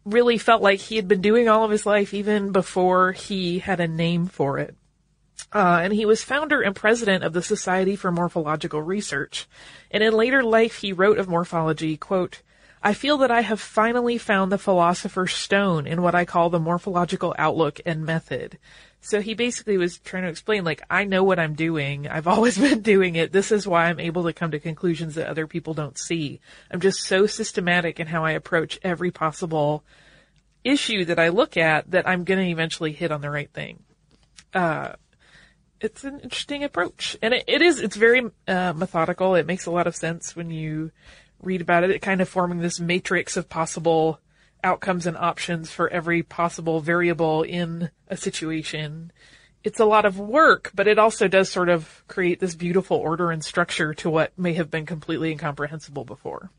really 0.05 0.39
felt 0.39 0.63
like 0.63 0.81
he 0.81 0.97
had 0.97 1.09
been 1.09 1.21
doing 1.21 1.49
all 1.49 1.65
of 1.65 1.71
his 1.71 1.85
life, 1.85 2.15
even 2.15 2.53
before 2.53 3.13
he 3.13 3.59
had 3.59 3.81
a 3.81 3.89
name 3.89 4.27
for 4.27 4.59
it. 4.59 4.75
Uh, 5.53 5.81
and 5.83 5.93
he 5.93 6.05
was 6.05 6.23
founder 6.23 6.61
and 6.61 6.77
president 6.77 7.25
of 7.25 7.33
the 7.33 7.43
Society 7.43 7.97
for 7.97 8.13
Morphological 8.13 8.83
Research. 8.83 9.47
And 9.91 10.03
in 10.03 10.13
later 10.13 10.43
life, 10.43 10.79
he 10.79 10.93
wrote 10.93 11.19
of 11.19 11.29
morphology, 11.29 11.97
quote, 11.97 12.43
I 12.83 12.95
feel 12.95 13.19
that 13.19 13.31
I 13.31 13.41
have 13.41 13.61
finally 13.61 14.19
found 14.19 14.53
the 14.53 14.59
philosopher's 14.59 15.33
stone 15.33 15.87
in 15.87 16.03
what 16.03 16.15
I 16.15 16.25
call 16.25 16.49
the 16.49 16.61
morphological 16.61 17.35
outlook 17.37 17.81
and 17.85 18.05
method. 18.05 18.59
So 19.01 19.21
he 19.21 19.35
basically 19.35 19.79
was 19.79 19.99
trying 19.99 20.25
to 20.25 20.29
explain, 20.29 20.65
like, 20.65 20.83
I 20.91 21.05
know 21.05 21.25
what 21.25 21.39
I'm 21.39 21.55
doing. 21.55 22.07
I've 22.07 22.27
always 22.29 22.59
been 22.59 22.83
doing 22.83 23.17
it. 23.17 23.33
This 23.33 23.51
is 23.51 23.67
why 23.67 23.87
I'm 23.87 24.01
able 24.01 24.25
to 24.25 24.33
come 24.33 24.53
to 24.53 24.61
conclusions 24.61 25.15
that 25.17 25.29
other 25.29 25.47
people 25.47 25.75
don't 25.75 25.99
see. 25.99 26.41
I'm 26.71 26.81
just 26.81 27.01
so 27.01 27.27
systematic 27.27 27.99
in 27.99 28.07
how 28.07 28.25
I 28.25 28.33
approach 28.33 28.79
every 28.83 29.11
possible 29.11 29.83
issue 30.63 31.05
that 31.07 31.19
I 31.19 31.29
look 31.29 31.57
at 31.57 31.91
that 31.91 32.09
I'm 32.09 32.25
going 32.25 32.45
to 32.45 32.51
eventually 32.51 32.93
hit 32.93 33.11
on 33.11 33.21
the 33.21 33.31
right 33.31 33.51
thing. 33.53 33.83
Uh, 34.55 34.93
it's 35.81 36.05
an 36.05 36.21
interesting 36.21 36.65
approach, 36.65 37.17
and 37.23 37.35
it, 37.35 37.45
it 37.47 37.63
is. 37.63 37.81
It's 37.81 37.97
very 37.97 38.31
uh, 38.47 38.73
methodical. 38.75 39.35
It 39.35 39.47
makes 39.47 39.67
a 39.67 39.71
lot 39.71 39.87
of 39.87 39.97
sense 39.97 40.35
when 40.35 40.51
you 40.51 40.91
read 41.41 41.61
about 41.61 41.85
it. 41.85 41.91
It 41.91 42.03
kind 42.03 42.21
of 42.21 42.29
forming 42.29 42.59
this 42.59 42.81
matrix 42.81 43.37
of 43.37 43.49
possible 43.49 44.21
outcomes 44.65 45.07
and 45.07 45.17
options 45.17 45.71
for 45.71 45.89
every 45.89 46.23
possible 46.23 46.81
variable 46.81 47.43
in 47.43 47.91
a 48.09 48.17
situation. 48.17 49.13
It's 49.65 49.81
a 49.81 49.85
lot 49.85 50.05
of 50.05 50.19
work, 50.19 50.71
but 50.75 50.89
it 50.89 50.99
also 50.99 51.29
does 51.29 51.51
sort 51.51 51.69
of 51.69 52.05
create 52.09 52.41
this 52.41 52.55
beautiful 52.55 52.97
order 52.97 53.31
and 53.31 53.45
structure 53.45 53.95
to 53.95 54.11
what 54.11 54.37
may 54.39 54.55
have 54.55 54.71
been 54.71 54.87
completely 54.87 55.31
incomprehensible 55.31 56.05
before. 56.05 56.51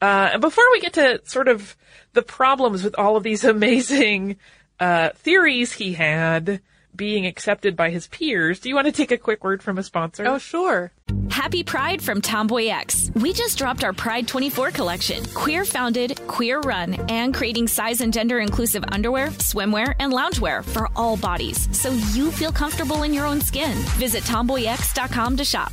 Uh, 0.00 0.30
and 0.32 0.40
before 0.40 0.64
we 0.72 0.80
get 0.80 0.94
to 0.94 1.20
sort 1.24 1.48
of 1.48 1.76
the 2.12 2.22
problems 2.22 2.82
with 2.82 2.94
all 2.98 3.16
of 3.16 3.22
these 3.22 3.44
amazing 3.44 4.36
uh, 4.78 5.10
theories 5.16 5.72
he 5.72 5.94
had, 5.94 6.60
being 6.96 7.26
accepted 7.26 7.76
by 7.76 7.90
his 7.90 8.06
peers, 8.06 8.60
do 8.60 8.68
you 8.68 8.74
want 8.74 8.86
to 8.86 8.92
take 8.92 9.10
a 9.10 9.18
quick 9.18 9.44
word 9.44 9.62
from 9.62 9.78
a 9.78 9.82
sponsor? 9.82 10.26
Oh, 10.26 10.38
sure. 10.38 10.92
Happy 11.30 11.62
Pride 11.62 12.00
from 12.00 12.20
Tomboy 12.20 12.66
X. 12.66 13.10
We 13.14 13.32
just 13.32 13.58
dropped 13.58 13.84
our 13.84 13.92
Pride 13.92 14.28
24 14.28 14.70
collection. 14.70 15.24
Queer 15.34 15.64
founded, 15.64 16.20
queer 16.26 16.60
run, 16.60 16.94
and 17.10 17.34
creating 17.34 17.68
size 17.68 18.00
and 18.00 18.12
gender 18.12 18.38
inclusive 18.38 18.84
underwear, 18.88 19.28
swimwear, 19.28 19.94
and 19.98 20.12
loungewear 20.12 20.64
for 20.64 20.88
all 20.96 21.16
bodies 21.16 21.68
so 21.76 21.90
you 22.12 22.30
feel 22.30 22.52
comfortable 22.52 23.02
in 23.02 23.12
your 23.12 23.26
own 23.26 23.40
skin. 23.40 23.76
Visit 23.98 24.24
tomboyx.com 24.24 25.36
to 25.36 25.44
shop. 25.44 25.72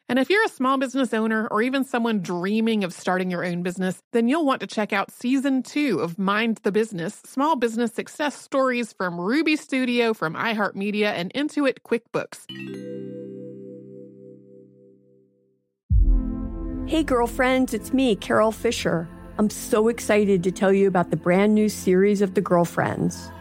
And 0.11 0.19
if 0.19 0.29
you're 0.29 0.43
a 0.43 0.49
small 0.49 0.77
business 0.77 1.13
owner 1.13 1.47
or 1.51 1.61
even 1.61 1.85
someone 1.85 2.19
dreaming 2.19 2.83
of 2.83 2.91
starting 2.91 3.31
your 3.31 3.45
own 3.45 3.63
business, 3.63 4.03
then 4.11 4.27
you'll 4.27 4.45
want 4.45 4.59
to 4.59 4.67
check 4.67 4.91
out 4.91 5.09
season 5.09 5.63
two 5.63 6.01
of 6.01 6.19
Mind 6.19 6.59
the 6.63 6.71
Business 6.73 7.21
Small 7.25 7.55
Business 7.55 7.93
Success 7.93 8.35
Stories 8.35 8.91
from 8.91 9.21
Ruby 9.21 9.55
Studio, 9.55 10.13
from 10.13 10.33
iHeartMedia, 10.33 11.13
and 11.13 11.33
Intuit 11.33 11.77
QuickBooks. 11.85 12.41
Hey, 16.89 17.03
girlfriends, 17.03 17.73
it's 17.73 17.93
me, 17.93 18.17
Carol 18.17 18.51
Fisher. 18.51 19.07
I'm 19.37 19.49
so 19.49 19.87
excited 19.87 20.43
to 20.43 20.51
tell 20.51 20.73
you 20.73 20.89
about 20.89 21.11
the 21.11 21.15
brand 21.15 21.55
new 21.55 21.69
series 21.69 22.21
of 22.21 22.33
The 22.33 22.41
Girlfriends. 22.41 23.31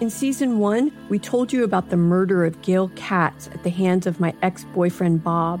In 0.00 0.10
season 0.10 0.58
one, 0.58 0.90
we 1.10 1.20
told 1.20 1.52
you 1.52 1.62
about 1.62 1.90
the 1.90 1.96
murder 1.96 2.44
of 2.44 2.60
Gail 2.62 2.90
Katz 2.96 3.46
at 3.54 3.62
the 3.62 3.70
hands 3.70 4.08
of 4.08 4.18
my 4.18 4.34
ex 4.42 4.64
boyfriend 4.74 5.22
Bob. 5.22 5.60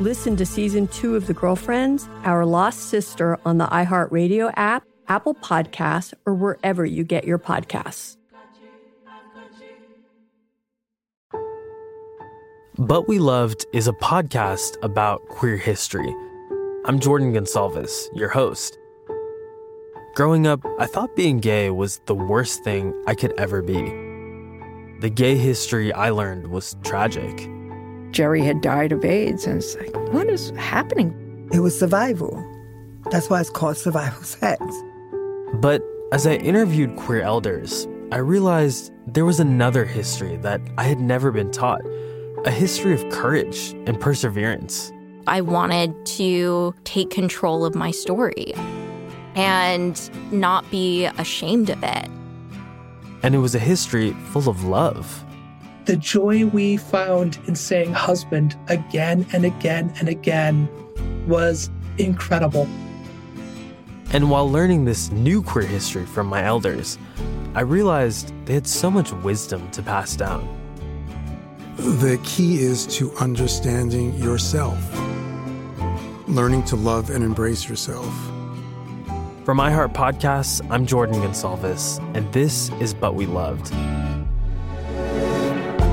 Listen 0.00 0.34
to 0.36 0.46
season 0.46 0.88
two 0.88 1.14
of 1.14 1.26
The 1.26 1.34
Girlfriends, 1.34 2.08
Our 2.24 2.46
Lost 2.46 2.88
Sister 2.88 3.38
on 3.44 3.58
the 3.58 3.66
iHeartRadio 3.66 4.50
app, 4.56 4.82
Apple 5.08 5.34
Podcasts, 5.34 6.14
or 6.24 6.32
wherever 6.32 6.86
you 6.86 7.04
get 7.04 7.26
your 7.26 7.38
podcasts. 7.38 8.16
But 12.78 13.08
We 13.08 13.18
Loved 13.18 13.66
is 13.74 13.88
a 13.88 13.92
podcast 13.92 14.82
about 14.82 15.20
queer 15.28 15.58
history. 15.58 16.16
I'm 16.86 16.98
Jordan 16.98 17.34
Gonsalves, 17.34 18.08
your 18.14 18.30
host. 18.30 18.78
Growing 20.14 20.46
up, 20.46 20.64
I 20.78 20.86
thought 20.86 21.14
being 21.14 21.40
gay 21.40 21.68
was 21.68 22.00
the 22.06 22.14
worst 22.14 22.64
thing 22.64 22.94
I 23.06 23.14
could 23.14 23.38
ever 23.38 23.60
be. 23.60 23.82
The 25.00 25.10
gay 25.14 25.36
history 25.36 25.92
I 25.92 26.08
learned 26.08 26.46
was 26.46 26.74
tragic. 26.84 27.50
Jerry 28.10 28.42
had 28.42 28.60
died 28.60 28.92
of 28.92 29.04
AIDS, 29.04 29.46
and 29.46 29.58
it's 29.58 29.76
like, 29.76 29.94
what 30.12 30.28
is 30.28 30.50
happening? 30.50 31.48
It 31.52 31.60
was 31.60 31.78
survival. 31.78 32.44
That's 33.10 33.30
why 33.30 33.40
it's 33.40 33.50
called 33.50 33.76
survival 33.76 34.22
sex. 34.22 34.64
But 35.54 35.82
as 36.12 36.26
I 36.26 36.34
interviewed 36.34 36.96
queer 36.96 37.22
elders, 37.22 37.86
I 38.12 38.16
realized 38.16 38.92
there 39.06 39.24
was 39.24 39.38
another 39.38 39.84
history 39.84 40.36
that 40.38 40.60
I 40.76 40.84
had 40.84 41.00
never 41.00 41.30
been 41.30 41.50
taught 41.50 41.82
a 42.44 42.50
history 42.50 42.94
of 42.94 43.08
courage 43.10 43.72
and 43.86 44.00
perseverance. 44.00 44.90
I 45.26 45.42
wanted 45.42 45.94
to 46.06 46.74
take 46.84 47.10
control 47.10 47.64
of 47.64 47.74
my 47.74 47.90
story 47.90 48.54
and 49.34 50.10
not 50.32 50.68
be 50.70 51.04
ashamed 51.04 51.70
of 51.70 51.82
it. 51.84 52.08
And 53.22 53.34
it 53.34 53.38
was 53.38 53.54
a 53.54 53.58
history 53.58 54.12
full 54.32 54.48
of 54.48 54.64
love. 54.64 55.24
The 55.90 55.96
joy 55.96 56.46
we 56.46 56.76
found 56.76 57.40
in 57.48 57.56
saying 57.56 57.94
husband 57.94 58.56
again 58.68 59.26
and 59.32 59.44
again 59.44 59.92
and 59.98 60.08
again 60.08 60.68
was 61.26 61.68
incredible. 61.98 62.68
And 64.12 64.30
while 64.30 64.48
learning 64.48 64.84
this 64.84 65.10
new 65.10 65.42
queer 65.42 65.66
history 65.66 66.06
from 66.06 66.28
my 66.28 66.44
elders, 66.44 66.96
I 67.56 67.62
realized 67.62 68.32
they 68.44 68.54
had 68.54 68.68
so 68.68 68.88
much 68.88 69.12
wisdom 69.14 69.68
to 69.72 69.82
pass 69.82 70.14
down. 70.14 70.46
The 71.76 72.20
key 72.22 72.60
is 72.60 72.86
to 72.98 73.12
understanding 73.16 74.14
yourself, 74.14 74.78
learning 76.28 76.66
to 76.66 76.76
love 76.76 77.10
and 77.10 77.24
embrace 77.24 77.68
yourself. 77.68 78.14
From 79.44 79.58
iHeart 79.58 79.92
Podcasts, 79.92 80.64
I'm 80.70 80.86
Jordan 80.86 81.16
Gonsalves, 81.16 81.98
and 82.14 82.32
this 82.32 82.70
is 82.78 82.94
But 82.94 83.16
We 83.16 83.26
Loved. 83.26 83.74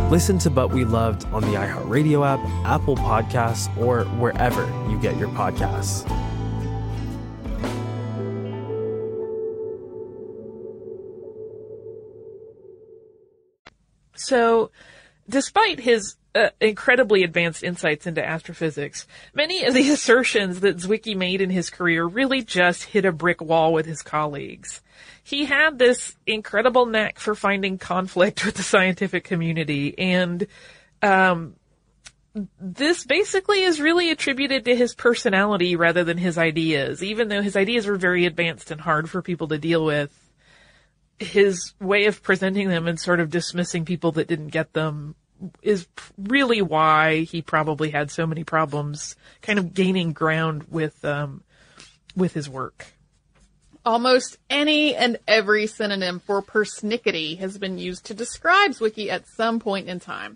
Listen 0.09 0.37
to 0.39 0.49
But 0.49 0.71
We 0.71 0.85
Loved 0.85 1.25
on 1.33 1.41
the 1.41 1.57
iHeartRadio 1.57 2.25
app, 2.25 2.39
Apple 2.65 2.95
Podcasts, 2.95 3.75
or 3.77 4.05
wherever 4.05 4.65
you 4.89 4.97
get 5.01 5.17
your 5.17 5.27
podcasts. 5.27 6.09
So, 14.15 14.71
despite 15.27 15.81
his 15.81 16.15
uh, 16.33 16.51
incredibly 16.61 17.23
advanced 17.23 17.61
insights 17.61 18.07
into 18.07 18.25
astrophysics, 18.25 19.07
many 19.33 19.65
of 19.65 19.73
the 19.73 19.89
assertions 19.91 20.61
that 20.61 20.77
Zwicky 20.77 21.17
made 21.17 21.41
in 21.41 21.49
his 21.49 21.69
career 21.69 22.05
really 22.05 22.43
just 22.43 22.85
hit 22.85 23.03
a 23.03 23.11
brick 23.11 23.41
wall 23.41 23.73
with 23.73 23.85
his 23.85 24.01
colleagues. 24.01 24.81
He 25.27 25.43
had 25.43 25.77
this 25.77 26.15
incredible 26.25 26.85
knack 26.85 27.19
for 27.19 27.35
finding 27.35 27.77
conflict 27.77 28.45
with 28.45 28.55
the 28.55 28.63
scientific 28.63 29.25
community, 29.25 29.93
and 29.99 30.47
um, 31.01 31.57
this 32.61 33.05
basically 33.05 33.63
is 33.63 33.81
really 33.81 34.09
attributed 34.09 34.63
to 34.63 34.75
his 34.75 34.95
personality 34.95 35.75
rather 35.75 36.05
than 36.05 36.17
his 36.17 36.37
ideas. 36.37 37.03
Even 37.03 37.27
though 37.27 37.41
his 37.41 37.57
ideas 37.57 37.85
were 37.85 37.97
very 37.97 38.25
advanced 38.25 38.71
and 38.71 38.79
hard 38.79 39.09
for 39.09 39.21
people 39.21 39.49
to 39.49 39.57
deal 39.57 39.83
with, 39.83 40.17
his 41.19 41.73
way 41.81 42.05
of 42.05 42.23
presenting 42.23 42.69
them 42.69 42.87
and 42.87 42.97
sort 42.97 43.19
of 43.19 43.29
dismissing 43.29 43.83
people 43.83 44.13
that 44.13 44.29
didn't 44.29 44.47
get 44.47 44.71
them 44.71 45.13
is 45.61 45.87
really 46.17 46.61
why 46.61 47.23
he 47.23 47.41
probably 47.41 47.89
had 47.89 48.09
so 48.11 48.25
many 48.25 48.45
problems 48.45 49.17
kind 49.41 49.59
of 49.59 49.73
gaining 49.73 50.13
ground 50.13 50.63
with 50.69 51.03
um, 51.03 51.43
with 52.15 52.31
his 52.31 52.49
work. 52.49 52.93
Almost 53.87 54.37
any 54.49 54.97
and 54.97 55.17
every 55.29 55.65
synonym 55.65 56.19
for 56.19 56.41
persnickety 56.41 57.37
has 57.37 57.57
been 57.57 57.77
used 57.77 58.07
to 58.07 58.13
describe 58.13 58.71
Zwicky 58.71 59.07
at 59.07 59.29
some 59.29 59.61
point 59.61 59.87
in 59.87 60.01
time. 60.01 60.35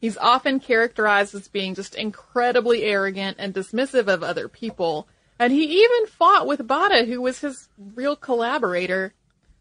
He's 0.00 0.16
often 0.16 0.58
characterized 0.58 1.32
as 1.36 1.46
being 1.46 1.76
just 1.76 1.94
incredibly 1.94 2.82
arrogant 2.82 3.36
and 3.38 3.54
dismissive 3.54 4.08
of 4.08 4.24
other 4.24 4.48
people, 4.48 5.06
and 5.38 5.52
he 5.52 5.84
even 5.84 6.08
fought 6.08 6.48
with 6.48 6.66
Baade, 6.66 7.06
who 7.06 7.20
was 7.20 7.38
his 7.38 7.68
real 7.78 8.16
collaborator. 8.16 9.14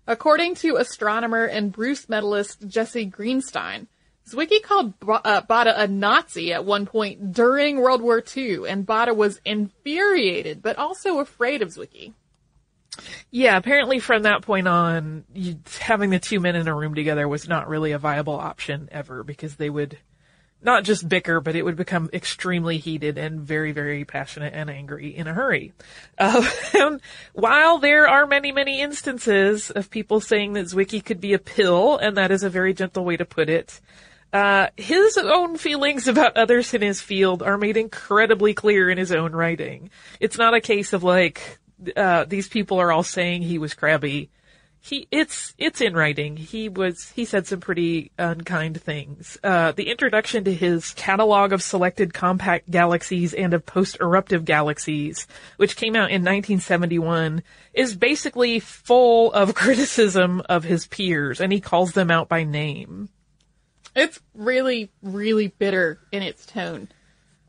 According 0.07 0.55
to 0.55 0.77
astronomer 0.77 1.45
and 1.45 1.71
Bruce 1.71 2.09
medalist 2.09 2.67
Jesse 2.67 3.11
Greenstein, 3.11 3.85
Zwicky 4.27 4.63
called 4.63 4.95
uh, 5.07 5.41
Baade 5.41 5.71
a 5.77 5.87
Nazi 5.87 6.51
at 6.51 6.65
one 6.65 6.87
point 6.87 7.31
during 7.31 7.79
World 7.79 8.01
War 8.01 8.23
II, 8.35 8.67
and 8.67 8.87
Baade 8.87 9.15
was 9.15 9.39
infuriated, 9.45 10.63
but 10.63 10.79
also 10.79 11.19
afraid 11.19 11.61
of 11.61 11.69
Zwicky. 11.69 12.13
Yeah, 13.31 13.57
apparently 13.57 13.99
from 13.99 14.23
that 14.23 14.41
point 14.41 14.67
on, 14.67 15.25
you, 15.33 15.59
having 15.79 16.09
the 16.09 16.19
two 16.19 16.39
men 16.39 16.55
in 16.55 16.67
a 16.67 16.75
room 16.75 16.95
together 16.95 17.27
was 17.27 17.47
not 17.47 17.67
really 17.67 17.91
a 17.91 17.99
viable 17.99 18.35
option 18.35 18.89
ever 18.91 19.23
because 19.23 19.55
they 19.55 19.69
would 19.69 19.97
not 20.61 20.83
just 20.83 21.07
bicker, 21.07 21.39
but 21.39 21.55
it 21.55 21.63
would 21.63 21.75
become 21.75 22.09
extremely 22.11 22.77
heated 22.77 23.17
and 23.17 23.39
very, 23.41 23.71
very 23.71 24.03
passionate 24.03 24.53
and 24.53 24.69
angry 24.69 25.15
in 25.15 25.27
a 25.27 25.33
hurry. 25.33 25.73
Uh, 26.17 26.47
while 27.33 27.77
there 27.77 28.07
are 28.07 28.25
many, 28.25 28.51
many 28.51 28.81
instances 28.81 29.71
of 29.71 29.89
people 29.89 30.19
saying 30.19 30.53
that 30.53 30.65
Zwicky 30.65 31.03
could 31.03 31.21
be 31.21 31.33
a 31.33 31.39
pill, 31.39 31.97
and 31.97 32.17
that 32.17 32.31
is 32.31 32.43
a 32.43 32.49
very 32.49 32.73
gentle 32.73 33.05
way 33.05 33.15
to 33.15 33.25
put 33.25 33.49
it, 33.49 33.79
uh, 34.33 34.67
his 34.77 35.17
own 35.17 35.57
feelings 35.57 36.07
about 36.07 36.37
others 36.37 36.73
in 36.73 36.81
his 36.81 37.01
field 37.01 37.41
are 37.41 37.57
made 37.57 37.77
incredibly 37.77 38.53
clear 38.53 38.89
in 38.89 38.97
his 38.97 39.11
own 39.11 39.31
writing. 39.31 39.89
It's 40.19 40.37
not 40.37 40.53
a 40.53 40.61
case 40.61 40.93
of 40.93 41.03
like, 41.03 41.57
uh, 41.95 42.25
these 42.25 42.47
people 42.47 42.79
are 42.79 42.91
all 42.91 43.03
saying 43.03 43.41
he 43.41 43.57
was 43.57 43.73
crabby. 43.73 44.29
he 44.81 45.07
it's 45.11 45.53
it's 45.57 45.81
in 45.81 45.93
writing. 45.93 46.37
He 46.37 46.69
was 46.69 47.09
he 47.09 47.25
said 47.25 47.47
some 47.47 47.59
pretty 47.59 48.11
unkind 48.17 48.81
things. 48.81 49.37
Uh, 49.43 49.71
the 49.73 49.89
introduction 49.89 50.43
to 50.45 50.53
his 50.53 50.93
catalog 50.93 51.51
of 51.53 51.61
selected 51.61 52.13
compact 52.13 52.69
galaxies 52.71 53.33
and 53.33 53.53
of 53.53 53.65
post-eruptive 53.65 54.45
galaxies, 54.45 55.27
which 55.57 55.75
came 55.75 55.95
out 55.95 56.11
in 56.11 56.21
1971, 56.21 57.43
is 57.73 57.95
basically 57.95 58.59
full 58.59 59.31
of 59.33 59.55
criticism 59.63 60.41
of 60.49 60.63
his 60.63 60.87
peers, 60.87 61.41
and 61.41 61.51
he 61.51 61.59
calls 61.59 61.91
them 61.93 62.09
out 62.09 62.29
by 62.29 62.43
name. 62.43 63.09
It's 63.95 64.19
really, 64.33 64.91
really 65.01 65.47
bitter 65.47 65.99
in 66.11 66.21
its 66.21 66.45
tone. 66.45 66.87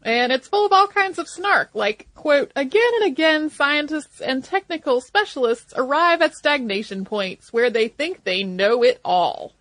And 0.03 0.33
it's 0.33 0.49
full 0.49 0.65
of 0.65 0.73
all 0.73 0.87
kinds 0.87 1.19
of 1.19 1.29
snark, 1.29 1.71
like, 1.75 2.09
quote, 2.15 2.53
again 2.57 2.91
and 3.01 3.13
again, 3.13 3.51
scientists 3.51 4.21
and 4.21 4.43
technical 4.43 5.01
specialists 5.03 5.75
arrive 5.77 6.23
at 6.23 6.35
stagnation 6.35 7.05
points 7.05 7.53
where 7.53 7.69
they 7.69 7.89
think 7.89 8.25
they 8.25 8.43
know 8.43 8.83
it 8.83 8.99
all. 9.05 9.53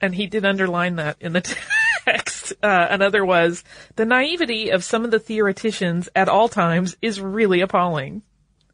And 0.00 0.14
he 0.14 0.26
did 0.26 0.46
underline 0.46 0.96
that 0.96 1.16
in 1.20 1.34
the 1.34 1.42
text. 2.04 2.54
Uh, 2.62 2.86
another 2.88 3.24
was, 3.24 3.64
the 3.96 4.06
naivety 4.06 4.70
of 4.70 4.82
some 4.82 5.04
of 5.04 5.10
the 5.10 5.18
theoreticians 5.18 6.08
at 6.16 6.28
all 6.28 6.48
times 6.48 6.96
is 7.02 7.20
really 7.20 7.60
appalling. 7.60 8.22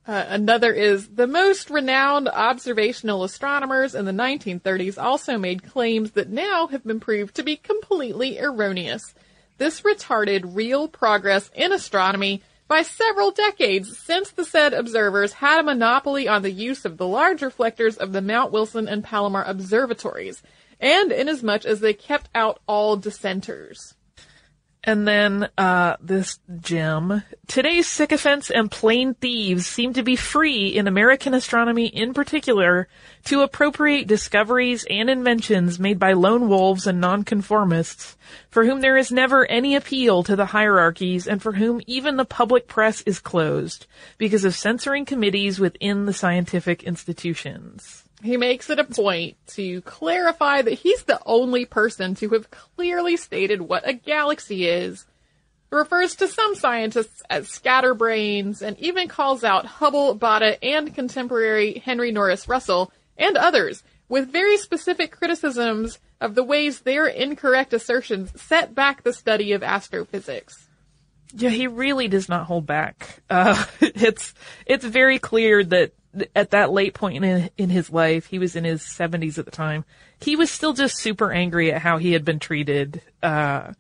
Uh, 0.07 0.25
another 0.29 0.71
is, 0.73 1.09
the 1.09 1.27
most 1.27 1.71
renowned 1.71 2.29
observational 2.29 3.25
astronomers 3.25 3.95
in 3.95 4.05
the 4.05 4.13
1930s 4.13 5.03
also 5.03 5.39
made 5.39 5.65
claims 5.65 6.11
that 6.13 6.29
now 6.29 6.67
have 6.67 6.85
been 6.85 7.01
proved 7.01 7.35
to 7.35 7.43
be 7.43 7.57
completely 7.57 8.39
erroneous. 8.39 9.15
This 9.57 9.83
retarded 9.83 10.57
real 10.57 10.89
progress 10.89 11.51
in 11.55 11.73
astronomy 11.73 12.43
by 12.67 12.83
several 12.83 13.31
decades 13.31 13.97
since 13.99 14.31
the 14.31 14.45
said 14.45 14.73
observers 14.73 15.35
had 15.35 15.61
a 15.61 15.63
monopoly 15.63 16.27
on 16.27 16.43
the 16.43 16.51
use 16.51 16.85
of 16.85 16.97
the 16.97 17.07
large 17.07 17.43
reflectors 17.43 17.97
of 17.97 18.13
the 18.13 18.23
Mount 18.23 18.53
Wilson 18.53 18.89
and 18.89 19.05
Palomar 19.05 19.45
observatories, 19.45 20.43
and 20.81 21.13
inasmuch 21.13 21.65
as 21.65 21.81
they 21.81 21.93
kept 21.93 22.29
out 22.35 22.61
all 22.67 22.97
dissenters. 22.97 23.94
And 24.87 25.09
then 25.09 25.49
uh, 25.57 25.97
this 26.01 26.39
gem. 26.61 27.23
Today's 27.47 27.89
sycophants 27.89 28.51
and 28.51 28.71
plain 28.71 29.15
thieves 29.15 29.67
seem 29.67 29.95
to 29.95 30.03
be 30.03 30.15
free 30.15 30.69
in 30.69 30.87
American 30.87 31.33
astronomy 31.33 31.87
in 31.87 32.13
particular 32.13 32.87
to 33.25 33.41
appropriate 33.41 34.07
discoveries 34.07 34.85
and 34.91 35.09
inventions 35.09 35.79
made 35.79 35.99
by 35.99 36.13
lone 36.13 36.51
wolves 36.51 36.87
and 36.87 37.01
nonconformists 37.01 38.17
for 38.51 38.67
whom 38.67 38.83
there 38.83 38.99
is 38.99 39.11
never 39.11 39.47
any 39.47 39.75
appeal 39.75 40.23
to 40.23 40.37
the 40.37 40.47
hierarchies 40.47 41.27
and 41.27 41.41
for 41.41 41.53
whom 41.53 41.81
even 41.87 42.19
the 42.19 42.25
public 42.27 42.69
press 42.69 43.01
is 43.03 43.21
closed 43.21 43.87
because 44.19 44.45
of 44.45 44.55
censoring 44.55 45.07
committees 45.07 45.59
within 45.59 46.05
the 46.05 46.13
scientific 46.13 46.83
institutions. 46.83 48.04
He 48.25 48.39
makes 48.39 48.71
it 48.71 48.79
a 48.79 48.85
point 48.85 49.37
to 49.49 49.83
clarify 49.83 50.63
that 50.63 50.79
he's 50.79 51.03
the 51.03 51.21
only 51.27 51.67
person 51.67 52.15
to 52.17 52.31
have 52.31 52.51
clearly 52.51 53.19
stated 53.19 53.61
what 53.61 53.87
a 53.87 53.93
galaxy 53.93 54.67
is, 54.67 55.05
refers 55.69 56.17
to 56.17 56.29
some 56.29 56.55
scientists 56.55 57.23
as 57.29 57.49
scatterbrains, 57.49 58.63
and 58.63 58.79
even 58.79 59.09
calls 59.09 59.45
out 59.45 59.67
Hubble, 59.67 60.15
Baade, 60.15 60.57
and 60.63 60.95
contemporary 60.95 61.83
Henry 61.85 62.13
Norris 62.13 62.49
Russell, 62.49 62.91
and 63.19 63.37
others, 63.37 63.83
with 64.09 64.33
very 64.33 64.57
specific 64.57 65.13
criticisms 65.13 65.99
of 66.19 66.35
the 66.35 66.45
ways 66.45 66.81
their 66.81 67.07
incorrect 67.07 67.75
assertions 67.75 68.33
set 68.41 68.75
back 68.75 69.03
the 69.03 69.13
study 69.13 69.53
of 69.53 69.63
astrophysics. 69.63 70.67
Yeah, 71.35 71.51
he 71.51 71.67
really 71.67 72.09
does 72.09 72.31
not 72.31 72.47
hold 72.47 72.65
back. 72.65 73.21
Uh, 73.29 73.63
it's 73.83 74.33
it's 74.65 74.85
very 74.87 75.19
clear 75.19 75.63
that 75.63 75.93
at 76.35 76.51
that 76.51 76.71
late 76.71 76.95
point 76.95 77.25
in, 77.25 77.51
in 77.57 77.71
his 77.71 77.91
life, 77.91 78.27
he 78.27 78.39
was 78.39 78.57
in 78.57 78.65
his 78.65 78.83
70s 78.83 79.39
at 79.39 79.45
the 79.45 79.51
time, 79.51 79.85
he 80.21 80.37
was 80.37 80.51
still 80.51 80.73
just 80.73 80.99
super 80.99 81.33
angry 81.33 81.73
at 81.73 81.83
how 81.83 81.99
he 81.99 82.13
had 82.13 82.25
been 82.25 82.39
treated. 82.39 83.03
Uh, 83.23 83.73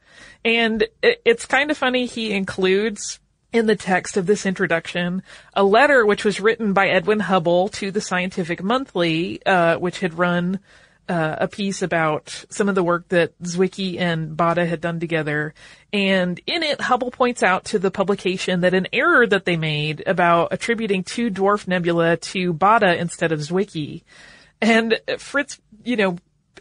and 0.44 0.85
it, 1.03 1.23
it's 1.25 1.47
kind 1.47 1.70
of 1.70 1.79
funny, 1.79 2.07
he 2.07 2.33
includes 2.33 3.20
in 3.53 3.66
the 3.66 3.77
text 3.77 4.16
of 4.16 4.27
this 4.27 4.44
introduction 4.44 5.23
a 5.55 5.62
letter 5.62 6.05
which 6.05 6.25
was 6.25 6.40
written 6.40 6.73
by 6.73 6.88
Edwin 6.88 7.20
Hubble 7.20 7.68
to 7.68 7.92
the 7.92 8.01
Scientific 8.01 8.62
Monthly, 8.62 9.44
uh, 9.47 9.77
which 9.77 10.01
had 10.01 10.18
run 10.18 10.59
uh, 11.08 11.36
a 11.38 11.48
piece 11.48 11.82
about 11.82 12.44
some 12.50 12.68
of 12.68 12.74
the 12.74 12.82
work 12.82 13.08
that 13.08 13.38
Zwicky 13.42 13.98
and 13.98 14.36
Baade 14.36 14.66
had 14.66 14.80
done 14.80 15.00
together. 15.00 15.54
And 15.92 16.40
in 16.46 16.62
it, 16.62 16.80
Hubble 16.80 17.10
points 17.10 17.42
out 17.42 17.66
to 17.66 17.78
the 17.78 17.90
publication 17.90 18.60
that 18.60 18.74
an 18.74 18.88
error 18.92 19.26
that 19.26 19.44
they 19.44 19.56
made 19.56 20.02
about 20.06 20.52
attributing 20.52 21.04
two 21.04 21.30
dwarf 21.30 21.68
nebula 21.68 22.16
to 22.16 22.54
Baade 22.54 22.98
instead 22.98 23.32
of 23.32 23.40
Zwicky. 23.40 24.02
And 24.60 24.98
Fritz, 25.18 25.60
you 25.84 25.96
know, 25.96 26.16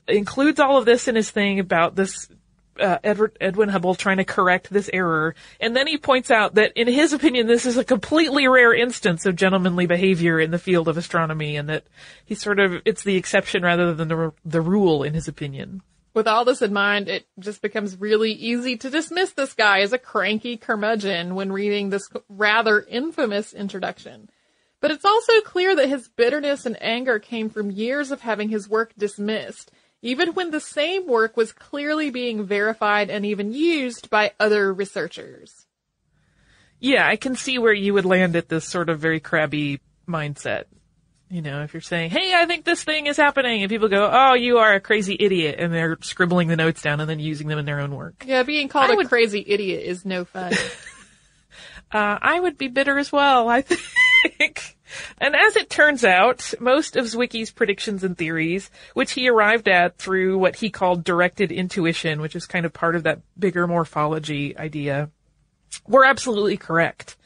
includes 0.08 0.60
all 0.60 0.77
of 0.77 0.86
this 0.86 1.08
in 1.08 1.15
his 1.15 1.32
thing 1.32 1.60
about 1.60 1.95
this 1.95 2.27
uh, 2.80 3.00
Edward, 3.04 3.38
Edwin 3.40 3.70
Hubble 3.70 3.96
trying 3.96 4.18
to 4.18 4.26
correct 4.26 4.70
this 4.70 4.90
error. 4.92 5.36
And 5.60 5.76
then 5.76 5.88
he 5.88 5.98
points 5.98 6.32
out 6.32 6.56
that 6.56 6.72
in 6.76 6.88
his 6.88 7.14
opinion, 7.14 7.48
this 7.48 7.66
is 7.66 7.78
a 7.78 7.84
completely 7.84 8.48
rare 8.48 8.74
instance 8.74 9.26
of 9.26 9.36
gentlemanly 9.36 9.86
behavior 9.86 10.40
in 10.40 10.52
the 10.52 10.60
field 10.60 10.88
of 10.88 10.98
astronomy 10.98 11.56
and 11.56 11.70
that 11.70 11.86
he 12.26 12.36
sort 12.36 12.60
of, 12.60 12.82
it's 12.86 13.04
the 13.04 13.16
exception 13.16 13.64
rather 13.64 13.94
than 13.94 14.08
the, 14.08 14.34
the 14.46 14.62
rule 14.62 15.04
in 15.04 15.14
his 15.14 15.28
opinion. 15.28 15.82
With 16.14 16.28
all 16.28 16.46
this 16.46 16.62
in 16.62 16.74
mind, 16.74 17.10
it 17.10 17.26
just 17.40 17.62
becomes 17.62 18.00
really 18.00 18.32
easy 18.32 18.78
to 18.78 18.90
dismiss 18.90 19.32
this 19.32 19.54
guy 19.54 19.80
as 19.80 19.94
a 19.94 19.98
cranky 19.98 20.58
curmudgeon 20.58 21.34
when 21.34 21.52
reading 21.52 21.90
this 21.90 22.08
rather 22.30 22.82
infamous 22.82 23.52
introduction. 23.52 24.30
But 24.80 24.92
it's 24.92 25.06
also 25.06 25.40
clear 25.42 25.76
that 25.76 25.90
his 25.90 26.10
bitterness 26.10 26.66
and 26.66 26.78
anger 26.84 27.18
came 27.18 27.50
from 27.50 27.72
years 27.72 28.12
of 28.12 28.22
having 28.22 28.50
his 28.50 28.70
work 28.70 28.94
dismissed 28.96 29.72
even 30.04 30.34
when 30.34 30.52
the 30.52 30.60
same 30.60 31.08
work 31.08 31.36
was 31.36 31.54
clearly 31.54 32.12
being 32.12 32.46
verified 32.46 33.10
and 33.10 33.26
even 33.26 33.54
used 33.54 34.10
by 34.10 34.34
other 34.39 34.72
researchers. 34.72 35.66
Yeah, 36.80 37.08
I 37.08 37.16
can 37.16 37.36
see 37.36 37.58
where 37.58 37.74
you 37.74 37.94
would 37.94 38.06
land 38.06 38.36
at 38.36 38.50
this 38.50 38.66
sort 38.66 38.89
of 38.89 39.00
very 39.00 39.22
crabby 39.22 39.80
mindset. 40.08 40.66
You 41.30 41.42
know, 41.42 41.63
if 41.63 41.74
you're 41.74 41.82
saying, 41.82 42.12
hey, 42.12 42.34
I 42.36 42.46
think 42.46 42.66
this 42.66 42.84
thing 42.84 43.08
is 43.08 43.16
happening, 43.16 43.63
and 43.63 43.70
people 43.70 43.88
go, 43.88 44.08
oh, 44.12 44.34
you 44.34 44.58
are 44.58 44.74
a 44.74 44.82
crazy 44.82 45.16
idiot, 45.18 45.56
and 45.58 45.74
they're 45.74 45.98
scribbling 46.02 46.50
the 46.50 46.58
notes 46.58 46.82
down 46.82 47.00
and 47.00 47.10
then 47.10 47.20
using 47.20 47.48
them 47.48 47.58
in 47.58 47.66
their 47.66 47.80
own 47.80 47.96
work. 47.96 48.26
Yeah, 48.28 48.44
being 48.44 48.68
called 48.68 48.92
I 48.92 48.94
a 48.94 48.98
would... 48.98 49.08
crazy 49.08 49.44
idiot 49.48 49.84
is 49.84 50.04
no 50.06 50.26
fun. 50.26 50.52
uh, 51.92 52.20
I 52.22 52.39
would 52.39 52.58
be 52.58 52.68
bitter 52.68 53.00
as 53.00 53.12
well, 53.12 53.48
I 53.48 53.62
think. 54.38 54.78
And 55.17 55.36
as 55.36 55.56
it 55.56 55.69
turns 55.69 56.03
out, 56.03 56.53
most 56.60 56.95
of 56.95 57.08
Zwicky's 57.08 57.51
predictions 57.51 58.03
and 58.03 58.17
theories, 58.17 58.69
which 58.93 59.13
he 59.13 59.29
arrived 59.29 59.67
at 59.67 59.97
through 59.97 60.38
what 60.38 60.56
he 60.56 60.69
called 60.69 61.03
directed 61.03 61.51
intuition, 61.51 62.21
which 62.21 62.36
is 62.36 62.45
kind 62.45 62.65
of 62.65 62.73
part 62.73 62.95
of 62.95 63.03
that 63.03 63.21
bigger 63.38 63.67
morphology 63.67 64.58
idea, 64.58 65.10
were 65.88 66.06
absolutely 66.06 66.58
correct. 66.58 67.17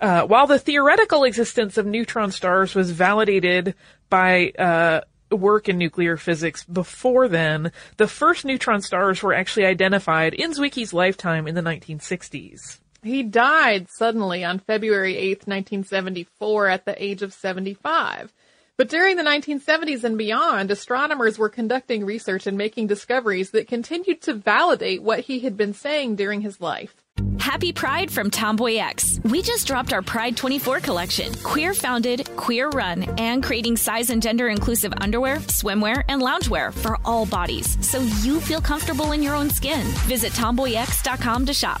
Uh, 0.00 0.22
while 0.22 0.46
the 0.46 0.58
theoretical 0.58 1.24
existence 1.24 1.76
of 1.76 1.86
neutron 1.86 2.30
stars 2.30 2.74
was 2.74 2.90
validated 2.92 3.74
by 4.08 4.50
uh, 4.50 5.00
work 5.30 5.68
in 5.68 5.76
nuclear 5.76 6.16
physics 6.16 6.64
before 6.64 7.28
then, 7.28 7.72
the 7.96 8.08
first 8.08 8.44
neutron 8.44 8.80
stars 8.80 9.22
were 9.22 9.34
actually 9.34 9.66
identified 9.66 10.34
in 10.34 10.54
Zwicky's 10.54 10.92
lifetime 10.92 11.48
in 11.48 11.54
the 11.54 11.62
1960s. 11.62 12.78
He 13.02 13.22
died 13.22 13.88
suddenly 13.88 14.44
on 14.44 14.58
February 14.58 15.16
8, 15.16 15.46
1974 15.46 16.68
at 16.68 16.84
the 16.84 17.02
age 17.02 17.22
of 17.22 17.32
75. 17.32 18.32
But 18.76 18.88
during 18.88 19.16
the 19.16 19.24
1970s 19.24 20.04
and 20.04 20.16
beyond, 20.16 20.70
astronomers 20.70 21.36
were 21.36 21.48
conducting 21.48 22.04
research 22.04 22.46
and 22.46 22.56
making 22.56 22.86
discoveries 22.86 23.50
that 23.50 23.66
continued 23.66 24.22
to 24.22 24.34
validate 24.34 25.02
what 25.02 25.20
he 25.20 25.40
had 25.40 25.56
been 25.56 25.74
saying 25.74 26.14
during 26.14 26.42
his 26.42 26.60
life. 26.60 26.94
Happy 27.40 27.72
Pride 27.72 28.10
from 28.10 28.30
Tomboy 28.30 28.76
X. 28.76 29.18
We 29.24 29.42
just 29.42 29.66
dropped 29.66 29.92
our 29.92 30.02
Pride 30.02 30.36
24 30.36 30.78
collection. 30.80 31.34
Queer 31.42 31.74
founded, 31.74 32.28
queer 32.36 32.68
run, 32.68 33.02
and 33.18 33.42
creating 33.42 33.76
size 33.76 34.10
and 34.10 34.22
gender 34.22 34.48
inclusive 34.48 34.92
underwear, 35.00 35.38
swimwear, 35.38 36.04
and 36.08 36.22
loungewear 36.22 36.72
for 36.72 36.98
all 37.04 37.26
bodies 37.26 37.76
so 37.84 38.00
you 38.22 38.40
feel 38.40 38.60
comfortable 38.60 39.10
in 39.10 39.22
your 39.22 39.34
own 39.34 39.50
skin. 39.50 39.84
Visit 40.06 40.32
tomboyx.com 40.32 41.46
to 41.46 41.54
shop. 41.54 41.80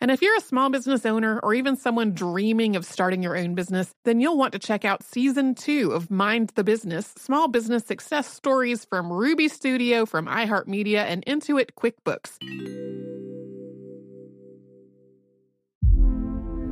And 0.00 0.12
if 0.12 0.22
you're 0.22 0.36
a 0.36 0.40
small 0.40 0.70
business 0.70 1.04
owner 1.04 1.40
or 1.40 1.54
even 1.54 1.76
someone 1.76 2.12
dreaming 2.12 2.76
of 2.76 2.84
starting 2.84 3.20
your 3.20 3.36
own 3.36 3.56
business, 3.56 3.92
then 4.04 4.20
you'll 4.20 4.38
want 4.38 4.52
to 4.52 4.58
check 4.60 4.84
out 4.84 5.02
season 5.02 5.56
two 5.56 5.90
of 5.90 6.08
Mind 6.08 6.52
the 6.54 6.62
Business 6.62 7.12
Small 7.18 7.48
Business 7.48 7.84
Success 7.84 8.32
Stories 8.32 8.84
from 8.84 9.12
Ruby 9.12 9.48
Studio, 9.48 10.06
from 10.06 10.26
iHeartMedia, 10.26 10.98
and 10.98 11.26
Intuit 11.26 11.70
QuickBooks. 11.76 12.38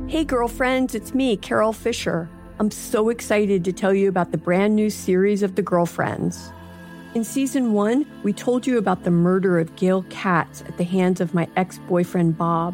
Hey, 0.09 0.23
girlfriends, 0.23 0.95
it's 0.95 1.13
me, 1.13 1.35
Carol 1.35 1.73
Fisher. 1.73 2.29
I'm 2.59 2.71
so 2.71 3.09
excited 3.09 3.65
to 3.65 3.73
tell 3.73 3.93
you 3.93 4.07
about 4.07 4.31
the 4.31 4.37
brand 4.37 4.73
new 4.77 4.89
series 4.89 5.43
of 5.43 5.55
The 5.55 5.61
Girlfriends. 5.61 6.49
In 7.13 7.25
season 7.25 7.73
one, 7.73 8.05
we 8.23 8.31
told 8.31 8.65
you 8.65 8.77
about 8.77 9.03
the 9.03 9.11
murder 9.11 9.59
of 9.59 9.75
Gail 9.75 10.05
Katz 10.09 10.61
at 10.61 10.77
the 10.77 10.85
hands 10.85 11.19
of 11.19 11.33
my 11.33 11.49
ex 11.57 11.77
boyfriend 11.89 12.37
Bob. 12.37 12.73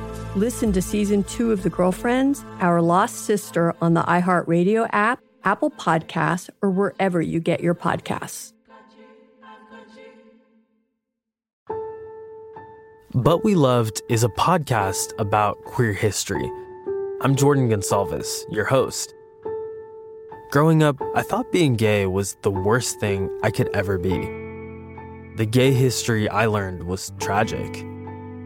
Listen 0.37 0.71
to 0.71 0.81
season 0.81 1.25
two 1.25 1.51
of 1.51 1.61
The 1.61 1.69
Girlfriends, 1.69 2.45
Our 2.61 2.81
Lost 2.81 3.25
Sister 3.25 3.75
on 3.81 3.95
the 3.95 4.03
iHeartRadio 4.03 4.87
app, 4.93 5.19
Apple 5.43 5.71
Podcasts, 5.71 6.49
or 6.61 6.71
wherever 6.71 7.21
you 7.21 7.41
get 7.41 7.59
your 7.59 7.75
podcasts. 7.75 8.53
But 13.13 13.43
We 13.43 13.55
Loved 13.55 14.01
is 14.07 14.23
a 14.23 14.29
podcast 14.29 15.11
about 15.19 15.61
queer 15.65 15.91
history. 15.91 16.49
I'm 17.19 17.35
Jordan 17.35 17.67
Gonsalves, 17.67 18.45
your 18.49 18.63
host. 18.63 19.13
Growing 20.51 20.81
up, 20.81 20.95
I 21.13 21.23
thought 21.23 21.51
being 21.51 21.75
gay 21.75 22.05
was 22.05 22.37
the 22.41 22.51
worst 22.51 23.01
thing 23.01 23.29
I 23.43 23.51
could 23.51 23.67
ever 23.73 23.97
be. 23.97 24.17
The 25.35 25.45
gay 25.45 25.73
history 25.73 26.29
I 26.29 26.45
learned 26.45 26.83
was 26.83 27.11
tragic. 27.19 27.85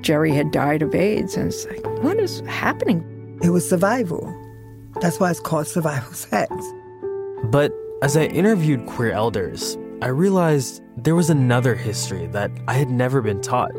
Jerry 0.06 0.36
had 0.36 0.52
died 0.52 0.84
of 0.84 0.94
AIDS, 0.94 1.36
and 1.36 1.48
it's 1.48 1.66
like, 1.66 1.84
what 2.04 2.20
is 2.20 2.42
happening? 2.42 3.40
It 3.42 3.50
was 3.50 3.68
survival. 3.68 4.32
That's 5.02 5.20
why 5.20 5.32
it's 5.32 5.40
called 5.40 5.66
survival 5.66 6.14
sex. 6.14 6.54
But 7.46 7.74
as 8.04 8.16
I 8.16 8.26
interviewed 8.26 8.86
queer 8.86 9.12
elders, 9.12 9.80
I 10.04 10.10
realized 10.10 10.84
there 10.96 11.16
was 11.16 11.32
another 11.32 11.74
history 11.74 12.28
that 12.28 12.52
I 12.68 12.74
had 12.74 12.92
never 12.92 13.24
been 13.24 13.42
taught 13.42 13.72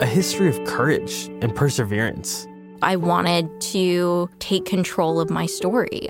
a 0.00 0.06
history 0.06 0.48
of 0.48 0.64
courage 0.64 1.28
and 1.40 1.54
perseverance. 1.54 2.48
I 2.82 2.96
wanted 2.96 3.60
to 3.60 4.28
take 4.40 4.64
control 4.64 5.20
of 5.20 5.30
my 5.30 5.46
story 5.46 6.08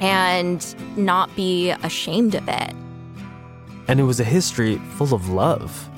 and 0.00 0.74
not 0.96 1.34
be 1.36 1.68
ashamed 1.82 2.34
of 2.34 2.48
it. 2.48 2.74
And 3.88 4.00
it 4.00 4.04
was 4.04 4.20
a 4.20 4.24
history 4.24 4.76
full 4.96 5.12
of 5.12 5.28
love 5.28 5.89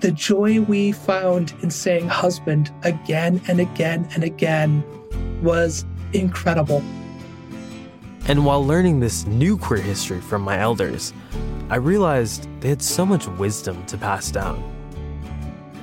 the 0.00 0.10
joy 0.10 0.60
we 0.62 0.92
found 0.92 1.52
in 1.62 1.70
saying 1.70 2.08
husband 2.08 2.72
again 2.82 3.40
and 3.48 3.60
again 3.60 4.08
and 4.14 4.24
again 4.24 4.82
was 5.42 5.84
incredible. 6.12 6.82
And 8.26 8.44
while 8.44 8.64
learning 8.64 9.00
this 9.00 9.26
new 9.26 9.58
queer 9.58 9.80
history 9.80 10.20
from 10.20 10.42
my 10.42 10.58
elders, 10.58 11.12
I 11.68 11.76
realized 11.76 12.48
they 12.60 12.68
had 12.68 12.82
so 12.82 13.04
much 13.04 13.26
wisdom 13.26 13.84
to 13.86 13.98
pass 13.98 14.30
down. 14.30 14.62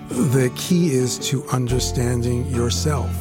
The 0.09 0.51
key 0.55 0.91
is 0.91 1.19
to 1.29 1.45
understanding 1.49 2.45
yourself, 2.47 3.11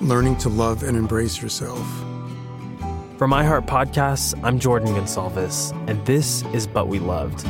learning 0.00 0.36
to 0.38 0.48
love 0.48 0.82
and 0.82 0.96
embrace 0.96 1.40
yourself. 1.40 1.86
From 3.16 3.32
iHeart 3.32 3.66
Podcasts, 3.66 4.38
I'm 4.44 4.60
Jordan 4.60 4.94
Gonsalves, 4.94 5.72
and 5.88 6.04
this 6.06 6.44
is 6.52 6.66
But 6.66 6.86
We 6.86 7.00
Loved. 7.00 7.44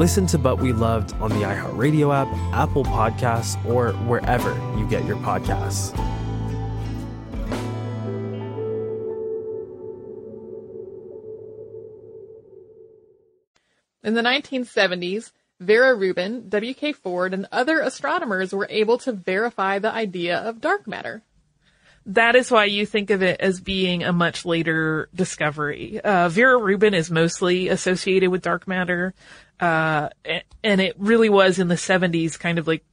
Listen 0.00 0.26
to 0.28 0.38
But 0.38 0.56
We 0.56 0.72
Loved 0.72 1.12
on 1.20 1.28
the 1.28 1.44
iHeartRadio 1.44 2.14
app, 2.14 2.26
Apple 2.54 2.84
Podcasts, 2.84 3.62
or 3.66 3.92
wherever 4.08 4.48
you 4.78 4.86
get 4.88 5.04
your 5.04 5.18
podcasts. 5.18 5.94
In 14.02 14.14
the 14.14 14.22
1970s, 14.22 15.32
Vera 15.60 15.94
Rubin, 15.94 16.48
W.K. 16.48 16.94
Ford, 16.94 17.34
and 17.34 17.46
other 17.52 17.80
astronomers 17.80 18.54
were 18.54 18.68
able 18.70 18.96
to 19.00 19.12
verify 19.12 19.78
the 19.78 19.92
idea 19.92 20.38
of 20.38 20.62
dark 20.62 20.86
matter 20.86 21.22
that 22.06 22.34
is 22.34 22.50
why 22.50 22.64
you 22.64 22.86
think 22.86 23.10
of 23.10 23.22
it 23.22 23.40
as 23.40 23.60
being 23.60 24.02
a 24.02 24.12
much 24.12 24.44
later 24.44 25.08
discovery. 25.14 26.00
Uh, 26.00 26.28
Vera 26.28 26.56
Rubin 26.56 26.94
is 26.94 27.10
mostly 27.10 27.68
associated 27.68 28.30
with 28.30 28.42
dark 28.42 28.66
matter, 28.66 29.14
uh, 29.60 30.08
and 30.64 30.80
it 30.80 30.94
really 30.98 31.28
was 31.28 31.58
in 31.58 31.68
the 31.68 31.74
70s 31.74 32.38
kind 32.38 32.58
of 32.58 32.66
like 32.66 32.84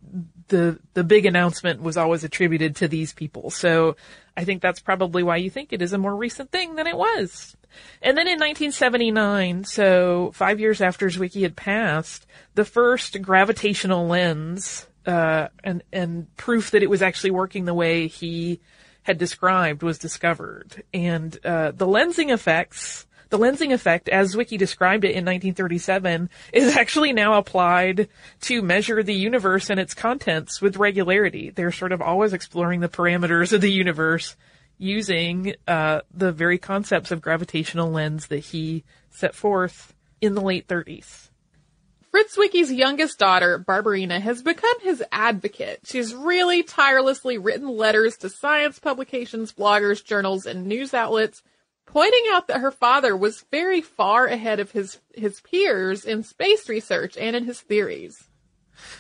the 0.50 0.80
the 0.94 1.04
big 1.04 1.26
announcement 1.26 1.82
was 1.82 1.98
always 1.98 2.24
attributed 2.24 2.78
to 2.78 2.88
these 2.88 3.14
people. 3.14 3.50
So 3.50 3.96
I 4.36 4.44
think 4.44 4.62
that's 4.62 4.80
probably 4.80 5.24
why 5.24 5.38
you 5.38 5.50
think 5.50 5.74
it 5.74 5.82
is 5.82 5.94
a 5.94 5.98
more 5.98 6.16
recent 6.16 6.52
thing 6.52 6.76
than 6.76 6.88
it 6.88 6.96
was. 6.98 7.56
And 8.02 8.18
then 8.18 8.28
in 8.28 8.40
1979, 8.40 9.66
so 9.66 10.32
five 10.34 10.60
years 10.60 10.82
after 10.82 11.08
Zwicky 11.08 11.42
had 11.42 11.56
passed, 11.56 12.26
the 12.56 12.66
first 12.66 13.22
gravitational 13.22 14.08
lens 14.08 14.88
uh, 15.06 15.48
and 15.64 15.84
and 15.92 16.36
proof 16.36 16.72
that 16.72 16.84
it 16.84 16.90
was 16.90 17.02
actually 17.02 17.32
working 17.32 17.66
the 17.66 17.74
way 17.74 18.08
he 18.08 18.60
had 19.04 19.18
described 19.18 19.84
was 19.84 19.98
discovered. 19.98 20.84
And 20.94 21.38
uh, 21.46 21.72
the 21.72 21.88
lensing 21.88 22.32
effects, 22.32 23.07
the 23.30 23.38
lensing 23.38 23.74
effect, 23.74 24.10
as 24.10 24.36
Zwicky 24.36 24.58
described 24.58 25.04
it 25.04 25.10
in 25.10 25.26
1937, 25.26 26.30
is 26.54 26.76
actually 26.76 27.14
now 27.14 27.34
applied 27.36 28.08
to 28.42 28.62
measure 28.62 29.04
the 29.04 29.14
universe 29.14 29.70
and 29.70 29.80
its 29.80 29.94
contents 29.94 30.62
with 30.62 30.78
regularity. 30.78 31.50
They're 31.50 31.72
sort 31.72 31.92
of 31.92 32.02
always 32.02 32.34
exploring 32.34 32.80
the 32.80 32.90
parameters 32.90 33.54
of 33.54 33.62
the 33.62 33.72
universe 33.72 34.36
using 34.78 35.56
uh, 35.68 36.02
the 36.14 36.32
very 36.32 36.58
concepts 36.58 37.12
of 37.12 37.22
gravitational 37.22 37.92
lens 37.92 38.28
that 38.28 38.40
he 38.40 38.84
set 39.10 39.34
forth 39.34 39.94
in 40.22 40.36
the 40.36 40.42
late 40.42 40.68
30s. 40.68 41.30
Fritz 42.12 42.38
Zwicky's 42.38 42.72
youngest 42.72 43.20
daughter, 43.20 43.60
Barbarina, 43.60 44.20
has 44.20 44.42
become 44.42 44.80
his 44.82 45.04
advocate. 45.12 45.82
She's 45.84 46.16
really 46.16 46.64
tirelessly 46.64 47.38
written 47.38 47.68
letters 47.68 48.18
to 48.18 48.30
science 48.30 48.80
publications, 48.80 49.52
bloggers, 49.52 50.04
journals, 50.04 50.46
and 50.46 50.66
news 50.66 50.94
outlets, 50.94 51.44
pointing 51.88 52.24
out 52.32 52.48
that 52.48 52.60
her 52.60 52.72
father 52.72 53.18
was 53.18 53.46
very 53.50 53.82
far 53.82 54.28
ahead 54.28 54.60
of 54.60 54.72
his, 54.72 55.00
his 55.16 55.42
peers 55.42 56.06
in 56.06 56.22
space 56.22 56.70
research 56.70 57.18
and 57.18 57.36
in 57.36 57.46
his 57.46 57.60
theories. 57.60 58.28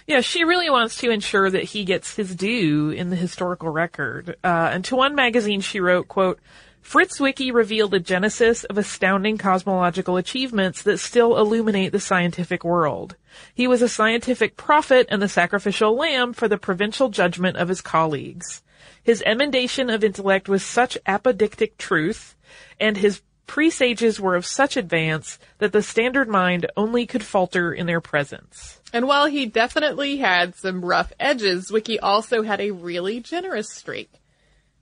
Yeah, 0.07 0.21
she 0.21 0.43
really 0.43 0.71
wants 0.71 0.97
to 0.97 1.11
ensure 1.11 1.51
that 1.51 1.65
he 1.65 1.85
gets 1.85 2.15
his 2.15 2.35
due 2.35 2.89
in 2.89 3.11
the 3.11 3.15
historical 3.15 3.69
record. 3.69 4.35
Uh, 4.43 4.71
and 4.73 4.83
to 4.85 4.95
one 4.95 5.13
magazine, 5.13 5.61
she 5.61 5.79
wrote, 5.79 6.07
quote, 6.07 6.39
Fritz 6.81 7.19
Zwicky 7.19 7.53
revealed 7.53 7.93
a 7.93 7.99
genesis 7.99 8.63
of 8.63 8.77
astounding 8.77 9.37
cosmological 9.37 10.15
achievements 10.15 10.81
that 10.83 10.99
still 10.99 11.37
illuminate 11.37 11.91
the 11.91 11.99
scientific 11.99 12.63
world. 12.63 13.17
He 13.53 13.67
was 13.67 13.81
a 13.81 13.89
scientific 13.89 14.55
prophet 14.55 15.05
and 15.09 15.21
the 15.21 15.27
sacrificial 15.27 15.95
lamb 15.95 16.31
for 16.31 16.47
the 16.47 16.57
provincial 16.57 17.09
judgment 17.09 17.57
of 17.57 17.67
his 17.67 17.81
colleagues. 17.81 18.63
His 19.03 19.21
emendation 19.25 19.89
of 19.89 20.01
intellect 20.01 20.47
was 20.47 20.63
such 20.63 20.97
apodictic 21.05 21.77
truth, 21.77 22.36
and 22.79 22.97
his 22.97 23.21
presages 23.47 24.19
were 24.19 24.35
of 24.35 24.45
such 24.45 24.77
advance 24.77 25.39
that 25.57 25.71
the 25.71 25.81
standard 25.81 26.27
mind 26.27 26.69
only 26.75 27.05
could 27.05 27.23
falter 27.23 27.73
in 27.73 27.85
their 27.87 28.01
presence. 28.01 28.79
And 28.93 29.07
while 29.07 29.25
he 29.25 29.45
definitely 29.45 30.17
had 30.17 30.55
some 30.55 30.83
rough 30.83 31.13
edges, 31.19 31.71
Zwicky 31.71 31.97
also 32.01 32.43
had 32.43 32.61
a 32.61 32.71
really 32.71 33.19
generous 33.19 33.71
streak. 33.71 34.11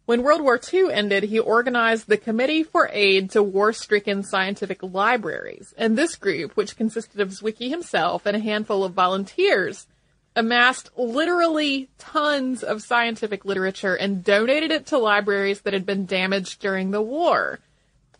When 0.06 0.21
World 0.21 0.41
War 0.41 0.60
II 0.71 0.93
ended, 0.93 1.23
he 1.23 1.39
organized 1.39 2.08
the 2.08 2.17
Committee 2.17 2.62
for 2.62 2.89
Aid 2.93 3.32
to 3.32 3.41
War-Stricken 3.41 4.21
Scientific 4.21 4.84
Libraries, 4.84 5.73
and 5.80 5.97
this 5.97 6.15
group, 6.15 6.56
which 6.56 6.78
consisted 6.78 7.19
of 7.19 7.30
Zwicky 7.30 7.69
himself 7.69 8.28
and 8.28 8.38
a 8.38 8.39
handful 8.39 8.84
of 8.84 8.93
volunteers, 8.93 9.88
amassed 10.36 10.89
literally 10.98 11.89
tons 11.98 12.63
of 12.63 12.82
scientific 12.82 13.45
literature 13.45 13.95
and 13.95 14.24
donated 14.24 14.71
it 14.71 14.86
to 14.88 14.98
libraries 14.98 15.62
that 15.62 15.74
had 15.74 15.86
been 15.86 16.06
damaged 16.06 16.60
during 16.60 16.91
the 16.91 17.02
war. 17.02 17.60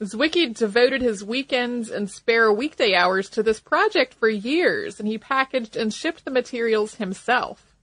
Zwicky 0.01 0.54
devoted 0.56 1.01
his 1.01 1.23
weekends 1.23 1.89
and 1.89 2.10
spare 2.10 2.51
weekday 2.51 2.93
hours 2.95 3.30
to 3.30 3.43
this 3.43 3.60
project 3.60 4.13
for 4.13 4.28
years, 4.30 4.99
and 4.99 5.08
he 5.08 5.17
packaged 5.17 5.75
and 5.75 5.93
shipped 5.93 6.25
the 6.25 6.32
materials 6.32 6.95
himself. 6.95 7.74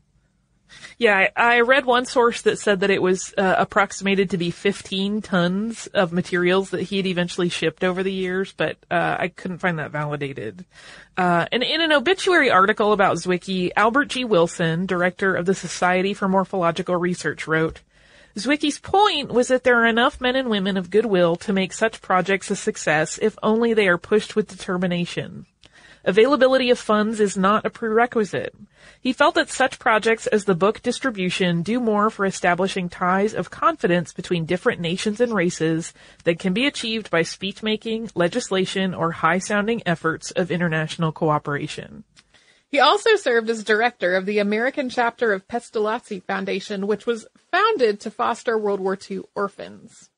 Yeah, 0.99 1.29
I, 1.37 1.61
read 1.61 1.85
one 1.85 2.07
source 2.07 2.43
that 2.43 2.59
said 2.59 2.81
that 2.81 2.91
it 2.91 3.03
was 3.03 3.35
uh, 3.37 3.57
approximated 3.59 4.31
to 4.31 4.39
be 4.39 4.51
15 4.51 5.23
tons 5.23 5.87
of 5.89 6.13
materials 6.13 6.71
that 6.71 6.83
he 6.83 6.99
had 6.99 7.07
eventually 7.07 7.49
shipped 7.49 7.83
over 7.83 8.03
the 8.03 8.13
years, 8.13 8.53
but 8.53 8.77
uh, 8.91 9.17
I 9.19 9.29
couldn't 9.29 9.59
find 9.59 9.79
that 9.79 9.91
validated. 9.91 10.65
Uh, 11.17 11.47
and 11.51 11.63
in 11.63 11.81
an 11.81 11.93
obituary 11.93 12.51
article 12.51 12.93
about 12.93 13.17
Zwicky, 13.17 13.71
Albert 13.77 14.07
G. 14.07 14.25
Wilson, 14.25 14.87
director 14.87 15.35
of 15.35 15.47
the 15.47 15.55
Society 15.55 16.15
for 16.15 16.29
Morphological 16.29 16.97
Research, 16.97 17.47
wrote, 17.47 17.81
Zwicky's 18.37 18.79
point 18.79 19.31
was 19.31 19.49
that 19.49 19.65
there 19.65 19.83
are 19.83 19.87
enough 19.87 20.21
men 20.21 20.37
and 20.37 20.49
women 20.49 20.77
of 20.77 20.91
goodwill 20.91 21.37
to 21.37 21.53
make 21.53 21.73
such 21.73 22.01
projects 22.01 22.51
a 22.51 22.57
success 22.57 23.19
if 23.21 23.37
only 23.43 23.75
they 23.75 23.89
are 23.89 23.99
pushed 23.99 24.35
with 24.35 24.49
determination. 24.49 25.47
Availability 26.05 26.71
of 26.71 26.81
funds 26.81 27.21
is 27.21 27.37
not 27.37 27.65
a 27.65 27.71
prerequisite. 27.71 28.55
He 29.01 29.13
felt 29.13 29.37
that 29.37 29.51
such 29.51 29.79
projects 29.79 30.27
as 30.27 30.45
the 30.45 30.55
book 30.55 30.83
distribution 30.83 31.63
do 31.63 31.79
more 31.79 32.11
for 32.11 32.27
establishing 32.27 32.89
ties 32.89 33.35
of 33.35 33.51
confidence 33.51 34.13
between 34.13 34.45
different 34.45 34.81
nations 34.81 35.21
and 35.21 35.33
races 35.33 35.93
than 36.25 36.37
can 36.37 36.53
be 36.53 36.67
achieved 36.67 37.09
by 37.09 37.23
speechmaking, 37.23 38.11
legislation, 38.17 38.95
or 38.95 39.13
high 39.13 39.39
sounding 39.39 39.81
efforts 39.87 40.33
of 40.33 40.51
international 40.51 41.13
cooperation. 41.13 42.03
He 42.69 42.81
also 42.81 43.17
served 43.17 43.51
as 43.51 43.63
director 43.63 44.17
of 44.17 44.27
the 44.27 44.39
American 44.39 44.89
chapter 44.89 45.33
of 45.33 45.47
Pestalozzi 45.47 46.23
Foundation, 46.25 46.87
which 46.87 47.07
was 47.07 47.27
founded 47.51 48.01
to 48.01 48.11
foster 48.11 48.59
World 48.59 48.81
War 48.81 48.99
II 49.11 49.21
orphans. 49.35 50.09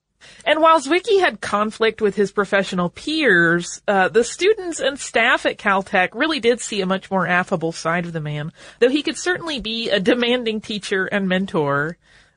And 0.45 0.61
while 0.61 0.81
Zwicky 0.81 1.21
had 1.21 1.41
conflict 1.41 2.01
with 2.01 2.17
his 2.17 2.33
professional 2.33 2.91
peers, 2.91 3.83
uh, 3.89 4.09
the 4.09 4.25
students 4.25 4.81
and 4.81 4.99
staff 4.99 5.47
at 5.47 5.59
Caltech 5.59 6.11
really 6.15 6.41
did 6.41 6.61
see 6.61 6.81
a 6.81 6.87
much 6.87 7.11
more 7.11 7.27
affable 7.27 7.73
side 7.73 8.07
of 8.07 8.13
the 8.13 8.21
man, 8.21 8.53
though 8.79 8.89
he 8.89 9.03
could 9.03 9.17
certainly 9.17 9.61
be 9.61 9.91
a 9.91 10.01
demanding 10.01 10.61
teacher 10.61 11.07
and 11.07 11.29
mentor. 11.29 11.97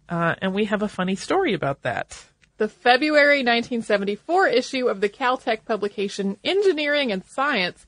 Uh, 0.10 0.36
and 0.42 0.54
we 0.54 0.66
have 0.66 0.82
a 0.82 0.88
funny 0.88 1.16
story 1.16 1.54
about 1.54 1.82
that. 1.82 2.26
The 2.58 2.70
February 2.70 3.40
1974 3.40 4.48
issue 4.48 4.88
of 4.88 5.02
the 5.02 5.10
Caltech 5.10 5.66
publication 5.66 6.38
Engineering 6.44 7.12
and 7.12 7.24
Science 7.26 7.86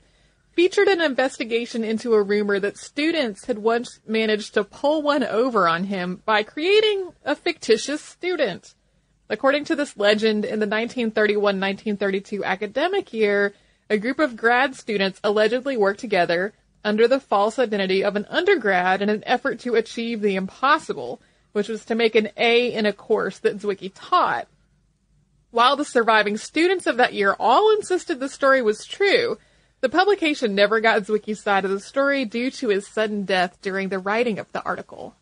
featured 0.53 0.87
an 0.89 1.01
investigation 1.01 1.83
into 1.83 2.13
a 2.13 2.21
rumor 2.21 2.59
that 2.59 2.77
students 2.77 3.45
had 3.45 3.57
once 3.57 3.99
managed 4.05 4.53
to 4.53 4.63
pull 4.63 5.01
one 5.01 5.23
over 5.23 5.67
on 5.67 5.85
him 5.85 6.21
by 6.25 6.43
creating 6.43 7.13
a 7.23 7.33
fictitious 7.33 8.01
student. 8.01 8.75
According 9.31 9.65
to 9.65 9.75
this 9.75 9.95
legend, 9.95 10.43
in 10.43 10.59
the 10.59 10.65
1931-1932 10.65 12.43
academic 12.43 13.13
year, 13.13 13.53
a 13.87 13.97
group 13.97 14.17
of 14.17 14.35
grad 14.35 14.75
students 14.75 15.19
allegedly 15.23 15.77
worked 15.77 15.99
together 15.99 16.53
under 16.83 17.07
the 17.07 17.19
false 17.19 17.59
identity 17.59 18.03
of 18.03 18.15
an 18.15 18.25
undergrad 18.25 19.03
in 19.03 19.09
an 19.09 19.23
effort 19.27 19.59
to 19.59 19.75
achieve 19.75 20.21
the 20.21 20.35
impossible, 20.35 21.21
which 21.51 21.69
was 21.69 21.85
to 21.85 21.93
make 21.93 22.15
an 22.15 22.29
A 22.37 22.73
in 22.73 22.87
a 22.87 22.93
course 22.93 23.37
that 23.39 23.59
Zwicky 23.59 23.91
taught. 23.93 24.47
While 25.51 25.75
the 25.75 25.85
surviving 25.85 26.37
students 26.37 26.87
of 26.87 26.97
that 26.97 27.13
year 27.13 27.35
all 27.39 27.71
insisted 27.75 28.19
the 28.19 28.29
story 28.29 28.63
was 28.63 28.85
true, 28.85 29.37
the 29.81 29.89
publication 29.89 30.55
never 30.55 30.79
got 30.79 31.03
Zwicky's 31.03 31.41
side 31.41 31.65
of 31.65 31.71
the 31.71 31.79
story 31.79 32.25
due 32.25 32.49
to 32.51 32.69
his 32.69 32.87
sudden 32.87 33.25
death 33.25 33.59
during 33.61 33.89
the 33.89 33.99
writing 33.99 34.39
of 34.39 34.51
the 34.53 34.63
article 34.63 35.15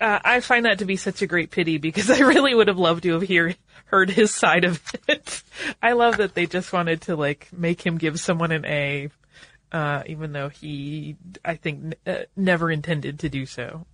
uh, 0.00 0.18
I 0.24 0.40
find 0.40 0.64
that 0.64 0.78
to 0.78 0.84
be 0.84 0.96
such 0.96 1.22
a 1.22 1.26
great 1.26 1.50
pity 1.50 1.78
because 1.78 2.10
I 2.10 2.20
really 2.20 2.54
would 2.54 2.68
have 2.68 2.78
loved 2.78 3.02
to 3.04 3.12
have 3.12 3.22
hear, 3.22 3.54
heard 3.86 4.10
his 4.10 4.34
side 4.34 4.64
of 4.64 4.82
it. 5.08 5.42
I 5.82 5.92
love 5.92 6.18
that 6.18 6.34
they 6.34 6.46
just 6.46 6.72
wanted 6.72 7.02
to 7.02 7.16
like 7.16 7.48
make 7.52 7.84
him 7.84 7.98
give 7.98 8.20
someone 8.20 8.52
an 8.52 8.64
A, 8.64 9.10
uh, 9.72 10.02
even 10.06 10.32
though 10.32 10.48
he, 10.48 11.16
I 11.44 11.56
think, 11.56 11.94
uh, 12.06 12.24
never 12.36 12.70
intended 12.70 13.20
to 13.20 13.28
do 13.28 13.46
so. 13.46 13.86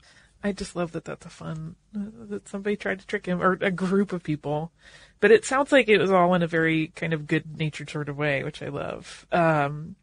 I 0.43 0.53
just 0.53 0.75
love 0.75 0.93
that 0.93 1.05
that's 1.05 1.27
a 1.27 1.31
fun, 1.31 1.77
uh, 1.95 2.27
that 2.31 2.49
somebody 2.49 2.77
tried 2.77 3.01
to 3.01 3.07
trick 3.07 3.27
him, 3.27 3.43
or 3.43 3.59
a 3.61 3.71
group 3.71 4.13
of 4.13 4.23
people. 4.23 4.73
But 5.21 5.31
it 5.31 5.45
sounds 5.45 5.71
like 5.71 5.89
it 5.89 5.99
was 5.99 6.11
all 6.11 6.35
in 6.35 6.43
a 6.43 6.47
very 6.47 6.89
kind 6.97 7.13
of 7.13 7.27
good 7.27 7.59
natured 7.59 7.91
sort 7.91 8.09
of 8.09 8.17
way, 8.17 8.43
which 8.43 8.63
I 8.63 8.69
love. 8.69 9.27
Um, 9.31 9.97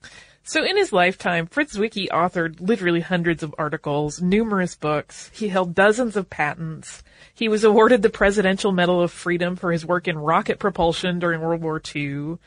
so 0.48 0.64
in 0.64 0.78
his 0.78 0.94
lifetime, 0.94 1.46
Fritz 1.46 1.78
Zwicky 1.78 2.08
authored 2.08 2.62
literally 2.62 3.02
hundreds 3.02 3.44
of 3.44 3.54
articles, 3.58 4.22
numerous 4.22 4.76
books. 4.76 5.30
He 5.34 5.50
held 5.50 5.76
dozens 5.76 6.16
of 6.16 6.30
patents. 6.30 7.04
He 7.34 7.50
was 7.50 7.64
awarded 7.64 8.02
the 8.02 8.10
Presidential 8.10 8.72
Medal 8.72 9.02
of 9.02 9.12
Freedom 9.12 9.56
for 9.56 9.72
his 9.72 9.86
work 9.86 10.08
in 10.08 10.18
rocket 10.18 10.58
propulsion 10.58 11.20
during 11.20 11.42
World 11.42 11.62
War 11.62 11.82
II. 11.96 12.38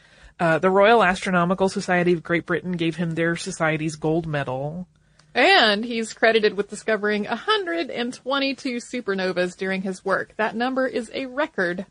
Uh, 0.41 0.59
the 0.59 0.71
Royal 0.71 1.05
Astronomical 1.05 1.69
Society 1.69 2.15
of 2.15 2.23
Great 2.23 2.47
Britain 2.47 2.73
gave 2.73 2.97
him 2.97 3.11
their 3.11 3.37
society's 3.37 3.97
gold 3.97 4.27
medal. 4.27 4.89
And 5.35 5.85
he's 5.85 6.15
credited 6.15 6.57
with 6.57 6.71
discovering 6.71 7.25
122 7.25 8.77
supernovas 8.77 9.57
during 9.57 9.83
his 9.83 10.05
work. 10.05 10.33
That 10.39 10.57
number 10.57 10.87
is 10.87 11.11
a 11.15 11.27
record. 11.27 11.87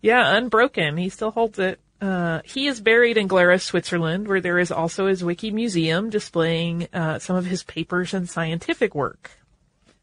Yeah, 0.00 0.36
unbroken. 0.36 0.96
He 0.96 1.10
still 1.10 1.30
holds 1.30 1.58
it. 1.58 1.78
Uh, 2.00 2.40
he 2.44 2.68
is 2.68 2.80
buried 2.80 3.16
in 3.16 3.26
Glarus, 3.26 3.64
Switzerland, 3.64 4.28
where 4.28 4.40
there 4.40 4.58
is 4.58 4.70
also 4.70 5.08
Zwicky 5.08 5.52
museum 5.52 6.10
displaying 6.10 6.88
uh, 6.92 7.18
some 7.18 7.36
of 7.36 7.46
his 7.46 7.64
papers 7.64 8.14
and 8.14 8.28
scientific 8.28 8.94
work. 8.94 9.32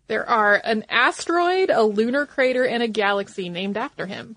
There 0.07 0.27
are 0.29 0.61
an 0.63 0.85
asteroid, 0.89 1.69
a 1.69 1.83
lunar 1.83 2.25
crater, 2.25 2.65
and 2.65 2.83
a 2.83 2.87
galaxy 2.87 3.49
named 3.49 3.77
after 3.77 4.05
him. 4.05 4.35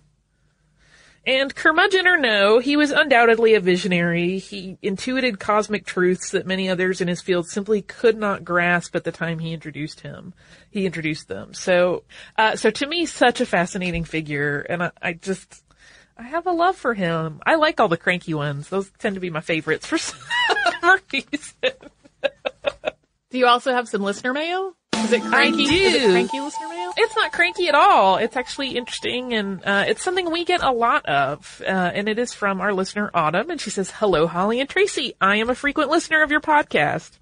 And 1.27 1.55
curmudgeon 1.55 2.07
or 2.07 2.17
no, 2.17 2.59
he 2.59 2.79
was 2.79 2.91
undoubtedly 2.91 3.53
a 3.53 3.61
visionary. 3.61 4.39
He 4.39 4.79
intuited 4.81 5.39
cosmic 5.39 5.85
truths 5.85 6.31
that 6.31 6.47
many 6.47 6.71
others 6.71 7.03
in 7.03 7.09
his 7.09 7.21
field 7.21 7.49
simply 7.49 7.83
could 7.83 8.17
not 8.17 8.45
grasp 8.45 8.97
at 8.97 9.05
the 9.05 9.13
time 9.13 9.39
he 9.39 9.53
introduced 9.53 10.01
him. 10.01 10.33
He 10.71 10.87
introduced 10.87 11.29
them. 11.29 11.53
So, 11.53 12.05
uh, 12.39 12.57
so 12.57 12.71
to 12.71 12.87
me, 12.87 13.05
such 13.05 13.43
a 13.43 13.47
fascinating 13.47 14.05
figure, 14.05 14.61
and 14.61 14.85
I, 14.85 14.91
I 15.03 15.13
just, 15.13 15.63
I 16.19 16.25
have 16.25 16.47
a 16.47 16.53
love 16.53 16.77
for 16.77 16.95
him. 16.95 17.41
I 17.47 17.55
like 17.55 17.79
all 17.79 17.87
the 17.89 17.97
cranky 17.97 18.35
ones. 18.35 18.69
Those 18.69 18.91
tend 18.99 19.15
to 19.15 19.21
be 19.21 19.31
my 19.31 19.41
favorites 19.41 19.87
for 19.87 19.99
some 19.99 20.19
reason. 21.13 21.73
do 23.31 23.39
you 23.39 23.47
also 23.47 23.73
have 23.73 23.89
some 23.89 24.03
listener 24.03 24.33
mail? 24.33 24.75
Is 24.97 25.13
it 25.13 25.23
cranky? 25.23 25.65
I 25.65 25.69
do. 25.69 25.75
Is 25.75 25.95
it 25.95 26.11
cranky 26.11 26.41
listener 26.41 26.69
mail? 26.69 26.93
It's 26.97 27.15
not 27.15 27.31
cranky 27.31 27.69
at 27.69 27.77
all. 27.77 28.17
It's 28.17 28.37
actually 28.37 28.77
interesting 28.77 29.33
and 29.33 29.65
uh, 29.65 29.85
it's 29.87 30.03
something 30.03 30.31
we 30.33 30.45
get 30.45 30.61
a 30.61 30.73
lot 30.73 31.07
of. 31.07 31.63
Uh, 31.65 31.71
and 31.71 32.09
it 32.09 32.19
is 32.19 32.35
from 32.35 32.61
our 32.61 32.75
listener 32.75 33.11
Autumn 33.15 33.51
and 33.51 33.61
she 33.61 33.71
says, 33.71 33.93
Hello 33.93 34.27
Holly 34.27 34.59
and 34.59 34.69
Tracy. 34.69 35.15
I 35.21 35.37
am 35.37 35.51
a 35.51 35.55
frequent 35.55 35.89
listener 35.89 36.23
of 36.23 36.33
your 36.33 36.41
podcast. 36.41 37.13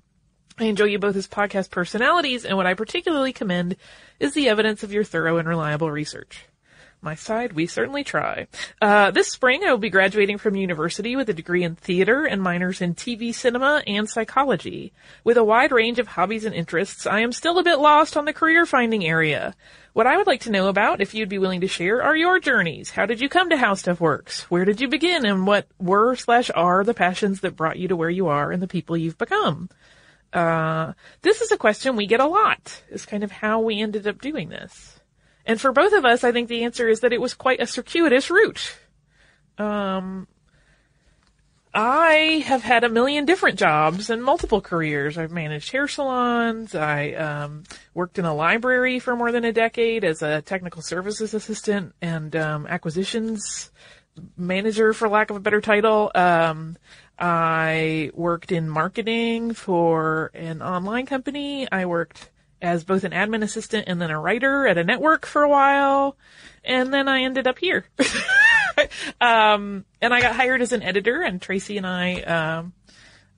I 0.59 0.65
enjoy 0.65 0.87
you 0.87 0.99
both 0.99 1.17
as 1.17 1.29
podcast 1.29 1.71
personalities 1.71 2.47
and 2.47 2.57
what 2.57 2.67
I 2.67 2.73
particularly 2.73 3.35
commend 3.35 3.77
is 4.19 4.33
the 4.33 4.49
evidence 4.49 4.83
of 4.83 4.91
your 4.91 5.05
thorough 5.05 5.37
and 5.37 5.47
reliable 5.47 5.91
research 5.91 6.47
my 7.03 7.15
side, 7.15 7.53
we 7.53 7.67
certainly 7.67 8.05
try. 8.05 8.47
Uh, 8.81 9.11
this 9.11 9.31
spring, 9.31 9.63
I 9.65 9.71
will 9.71 9.79
be 9.79 9.91
graduating 9.91 10.39
from 10.39 10.57
university 10.57 11.17
with 11.17 11.29
a 11.29 11.35
degree 11.35 11.63
in 11.63 11.77
theater 11.77 12.25
and 12.25 12.43
minors 12.43 12.81
in 12.81 12.95
TV, 12.95 13.35
cinema, 13.35 13.83
and 13.87 14.09
psychology. 14.09 14.93
With 15.23 15.37
a 15.37 15.45
wide 15.45 15.73
range 15.73 15.99
of 15.99 16.09
hobbies 16.09 16.45
and 16.45 16.55
interests, 16.55 17.07
I 17.07 17.21
am 17.21 17.33
still 17.33 17.59
a 17.59 17.65
bit 17.65 17.79
lost 17.79 18.17
on 18.17 18.25
the 18.25 18.33
career 18.33 18.67
finding 18.67 19.05
area. 19.05 19.55
What 19.93 20.07
I 20.07 20.17
would 20.17 20.27
like 20.27 20.41
to 20.43 20.51
know 20.51 20.69
about, 20.69 21.01
if 21.01 21.15
you'd 21.15 21.29
be 21.29 21.39
willing 21.39 21.63
to 21.63 21.69
share, 21.69 22.03
are 22.03 22.17
your 22.17 22.39
journeys. 22.39 22.91
How 22.91 23.07
did 23.07 23.21
you 23.21 23.29
come 23.29 23.51
to 23.51 23.57
How 23.57 23.75
Stuff 23.75 24.01
Works? 24.01 24.43
Where 24.51 24.65
did 24.65 24.81
you 24.81 24.89
begin, 24.89 25.25
and 25.25 25.47
what 25.47 25.69
were 25.79 26.17
slash 26.17 26.51
are 26.55 26.85
the 26.85 26.93
passions 26.93 27.41
that 27.41 27.57
brought 27.57 27.79
you 27.79 27.89
to 27.89 27.97
where 27.97 28.11
you 28.11 28.27
are 28.27 28.53
and 28.53 28.63
the 28.63 28.69
people 28.69 28.97
you've 28.97 29.17
become? 29.17 29.71
Uh, 30.33 30.93
this 31.23 31.41
is 31.41 31.51
a 31.51 31.57
question 31.57 31.97
we 31.97 32.07
get 32.07 32.21
a 32.21 32.27
lot. 32.27 32.83
Is 32.91 33.07
kind 33.07 33.25
of 33.25 33.31
how 33.31 33.61
we 33.61 33.81
ended 33.81 34.07
up 34.07 34.21
doing 34.21 34.51
this. 34.51 34.96
And 35.47 35.61
for 35.61 35.73
both 35.73 35.93
of 35.93 36.05
us, 36.05 36.25
I 36.25 36.33
think 36.33 36.49
the 36.49 36.65
answer 36.65 36.89
is 36.89 37.01
that 37.01 37.13
it 37.13 37.21
was 37.21 37.35
quite 37.35 37.61
a 37.61 37.67
circuitous 37.67 38.31
route. 38.31 38.77
Um, 39.59 40.27
I 41.73 42.43
have 42.47 42.63
had 42.63 42.85
a 42.85 42.89
million 42.89 43.27
different 43.27 43.59
jobs 43.59 44.11
and 44.11 44.25
multiple 44.25 44.61
careers. 44.61 45.17
I've 45.17 45.31
managed 45.31 45.71
hair 45.71 45.87
salons. 45.87 46.75
I 46.75 47.13
um, 47.13 47.65
worked 47.95 48.19
in 48.19 48.25
a 48.25 48.35
library 48.35 48.99
for 48.99 49.15
more 49.15 49.31
than 49.31 49.45
a 49.45 49.53
decade 49.53 50.03
as 50.03 50.23
a 50.23 50.43
technical 50.43 50.83
services 50.83 51.33
assistant 51.33 51.95
and 52.01 52.35
um, 52.35 52.67
acquisitions 52.67 53.71
manager, 54.37 54.95
for 54.95 55.09
lack 55.09 55.31
of 55.31 55.37
a 55.37 55.41
better 55.41 55.61
title. 55.61 56.11
Um, 56.15 56.77
I 57.19 58.11
worked 58.15 58.53
in 58.53 58.69
marketing 58.69 59.53
for 59.53 60.31
an 60.35 60.63
online 60.63 61.07
company. 61.07 61.71
I 61.71 61.85
worked 61.85 62.31
as 62.61 62.85
both 62.85 63.05
an 63.05 63.13
admin 63.13 63.43
assistant 63.43 63.85
and 63.87 64.01
then 64.01 64.11
a 64.11 64.19
writer 64.19 64.67
at 64.67 64.79
a 64.79 64.85
network 64.85 65.27
for 65.27 65.43
a 65.43 65.49
while. 65.49 66.17
And 66.65 66.93
then 66.93 67.09
I 67.09 67.23
ended 67.23 67.47
up 67.47 67.59
here. 67.59 67.87
um, 69.21 69.85
and 70.01 70.15
I 70.15 70.21
got 70.21 70.35
hired 70.35 70.63
as 70.63 70.73
an 70.73 70.83
editor 70.83 71.23
and 71.23 71.41
Tracy 71.41 71.77
and 71.77 71.87
I, 71.87 72.21
um, 72.23 72.73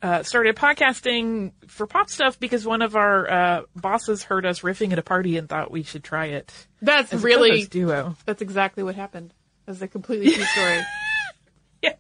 uh, 0.00 0.22
started 0.22 0.54
podcasting 0.54 1.52
for 1.66 1.86
pop 1.86 2.08
stuff 2.08 2.38
because 2.38 2.64
one 2.64 2.82
of 2.82 2.94
our, 2.94 3.30
uh, 3.30 3.62
bosses 3.74 4.22
heard 4.22 4.46
us 4.46 4.60
riffing 4.60 4.92
at 4.92 4.98
a 4.98 5.02
party 5.02 5.36
and 5.36 5.48
thought 5.48 5.70
we 5.70 5.82
should 5.82 6.04
try 6.04 6.26
it. 6.26 6.52
That's 6.80 7.12
really 7.12 7.64
duo. 7.64 8.16
That's 8.24 8.40
exactly 8.40 8.84
what 8.84 8.94
happened. 8.94 9.34
That's 9.66 9.82
a 9.82 9.88
completely 9.88 10.30
true 10.30 10.44
story. 10.44 10.80
yeah. 11.82 11.92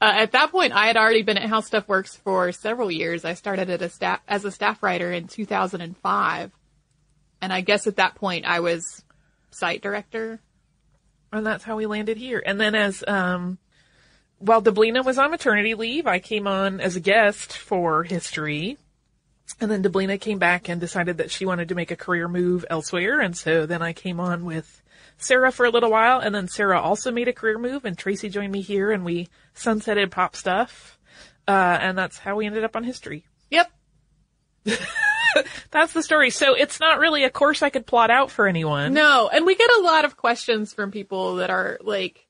Uh, 0.00 0.12
at 0.14 0.32
that 0.32 0.52
point, 0.52 0.72
I 0.72 0.86
had 0.86 0.96
already 0.96 1.22
been 1.22 1.38
at 1.38 1.48
How 1.48 1.60
Stuff 1.60 1.88
Works 1.88 2.16
for 2.16 2.52
several 2.52 2.90
years. 2.90 3.24
I 3.24 3.34
started 3.34 3.68
a 3.68 3.88
staff 3.88 4.20
as 4.28 4.44
a 4.44 4.52
staff 4.52 4.82
writer 4.82 5.10
in 5.10 5.26
2005, 5.26 6.52
and 7.42 7.52
I 7.52 7.60
guess 7.62 7.86
at 7.86 7.96
that 7.96 8.14
point 8.14 8.44
I 8.44 8.60
was 8.60 9.04
site 9.50 9.82
director. 9.82 10.40
And 11.32 11.44
that's 11.44 11.64
how 11.64 11.76
we 11.76 11.86
landed 11.86 12.16
here. 12.16 12.42
And 12.44 12.60
then 12.60 12.74
as 12.74 13.04
um, 13.06 13.58
while 14.38 14.62
Deblina 14.62 15.04
was 15.04 15.18
on 15.18 15.30
maternity 15.30 15.74
leave, 15.74 16.06
I 16.06 16.20
came 16.20 16.46
on 16.46 16.80
as 16.80 16.96
a 16.96 17.00
guest 17.00 17.52
for 17.52 18.04
history. 18.04 18.78
And 19.60 19.70
then 19.70 19.82
Deblina 19.82 20.20
came 20.20 20.38
back 20.38 20.68
and 20.68 20.80
decided 20.80 21.18
that 21.18 21.30
she 21.30 21.46
wanted 21.46 21.68
to 21.68 21.74
make 21.74 21.90
a 21.90 21.96
career 21.96 22.28
move 22.28 22.64
elsewhere. 22.70 23.20
And 23.20 23.36
so 23.36 23.66
then 23.66 23.82
I 23.82 23.92
came 23.92 24.20
on 24.20 24.44
with 24.44 24.82
Sarah 25.16 25.50
for 25.50 25.66
a 25.66 25.70
little 25.70 25.90
while. 25.90 26.20
And 26.20 26.34
then 26.34 26.48
Sarah 26.48 26.80
also 26.80 27.10
made 27.10 27.28
a 27.28 27.32
career 27.32 27.58
move 27.58 27.84
and 27.84 27.96
Tracy 27.96 28.28
joined 28.28 28.52
me 28.52 28.60
here 28.60 28.90
and 28.90 29.04
we 29.04 29.28
sunsetted 29.56 30.10
pop 30.10 30.36
stuff. 30.36 30.98
Uh, 31.46 31.78
and 31.80 31.96
that's 31.96 32.18
how 32.18 32.36
we 32.36 32.46
ended 32.46 32.62
up 32.62 32.76
on 32.76 32.84
history. 32.84 33.24
Yep. 33.50 33.72
that's 35.70 35.92
the 35.92 36.02
story. 36.02 36.30
So 36.30 36.54
it's 36.54 36.78
not 36.78 36.98
really 36.98 37.24
a 37.24 37.30
course 37.30 37.62
I 37.62 37.70
could 37.70 37.86
plot 37.86 38.10
out 38.10 38.30
for 38.30 38.46
anyone. 38.46 38.92
No, 38.92 39.28
and 39.32 39.46
we 39.46 39.56
get 39.56 39.70
a 39.78 39.82
lot 39.82 40.04
of 40.04 40.16
questions 40.16 40.72
from 40.72 40.90
people 40.90 41.36
that 41.36 41.50
are 41.50 41.78
like, 41.82 42.27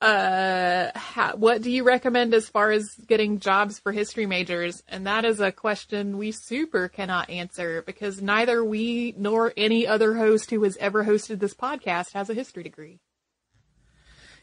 uh, 0.00 0.90
what 1.36 1.62
do 1.62 1.70
you 1.70 1.82
recommend 1.82 2.34
as 2.34 2.48
far 2.48 2.70
as 2.70 2.94
getting 3.06 3.40
jobs 3.40 3.78
for 3.78 3.92
history 3.92 4.26
majors? 4.26 4.82
And 4.88 5.06
that 5.06 5.24
is 5.24 5.40
a 5.40 5.52
question 5.52 6.18
we 6.18 6.32
super 6.32 6.88
cannot 6.88 7.30
answer 7.30 7.82
because 7.82 8.20
neither 8.20 8.64
we 8.64 9.14
nor 9.16 9.52
any 9.56 9.86
other 9.86 10.14
host 10.14 10.50
who 10.50 10.62
has 10.64 10.76
ever 10.78 11.04
hosted 11.04 11.40
this 11.40 11.54
podcast 11.54 12.12
has 12.12 12.28
a 12.28 12.34
history 12.34 12.62
degree. 12.62 13.00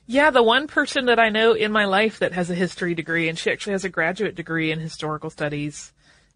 Yeah, 0.06 0.32
the 0.32 0.44
one 0.44 0.68
person 0.68 1.06
that 1.06 1.20
I 1.20 1.30
know 1.30 1.54
in 1.54 1.72
my 1.72 1.86
life 1.86 2.20
that 2.20 2.34
has 2.34 2.50
a 2.50 2.56
history 2.56 2.94
degree, 2.94 3.30
and 3.30 3.40
she 3.40 3.50
actually 3.50 3.72
has 3.74 3.86
a 3.86 3.90
graduate 3.90 4.36
degree 4.36 4.70
in 4.70 4.80
historical 4.80 5.30
studies, 5.30 5.94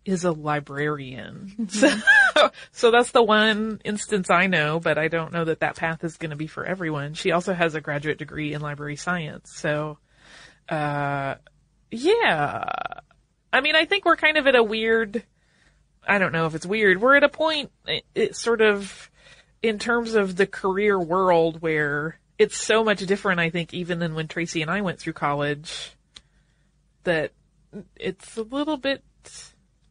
is 0.08 0.24
a 0.24 0.32
librarian. 0.32 1.68
So, 1.70 1.89
so 2.72 2.91
that's 2.91 3.12
the 3.12 3.22
one 3.22 3.82
instance 3.84 4.30
I 4.30 4.47
know, 4.47 4.80
but 4.80 4.97
I 4.97 5.10
don't 5.10 5.34
know 5.34 5.43
that 5.43 5.60
that 5.60 5.76
path 5.76 6.03
is 6.05 6.16
going 6.16 6.30
to 6.30 6.38
be 6.38 6.47
for 6.47 6.66
everyone. 6.66 7.14
She 7.14 7.32
also 7.32 7.53
has 7.53 7.76
a 7.76 7.82
graduate 7.82 8.18
degree 8.18 8.53
in 8.53 8.62
library 8.62 8.95
science. 8.95 9.51
So, 9.53 9.97
uh, 10.70 11.36
yeah. 11.91 12.64
I 13.51 13.62
mean, 13.62 13.76
I 13.76 13.84
think 13.84 14.05
we're 14.05 14.16
kind 14.16 14.38
of 14.38 14.47
at 14.47 14.55
a 14.55 14.64
weird, 14.64 15.24
I 16.08 16.20
don't 16.20 16.32
know 16.32 16.45
if 16.45 16.55
it's 16.55 16.66
weird. 16.66 17.01
We're 17.01 17.18
at 17.18 17.26
a 17.26 17.30
point, 17.30 17.70
it's 18.16 18.41
sort 18.41 18.62
of, 18.62 19.12
in 19.62 19.78
terms 19.78 20.16
of 20.16 20.38
the 20.38 20.47
career 20.47 20.97
world 20.97 21.62
where 21.62 22.18
it's 22.38 22.58
so 22.58 22.82
much 22.82 23.05
different, 23.05 23.41
I 23.41 23.49
think, 23.49 23.74
even 23.74 23.99
than 23.99 24.16
when 24.16 24.30
Tracy 24.30 24.62
and 24.62 24.72
I 24.72 24.80
went 24.80 24.99
through 24.99 25.14
college, 25.14 25.91
that 27.03 27.34
it's 27.97 28.38
a 28.38 28.43
little 28.43 28.78
bit 28.78 29.03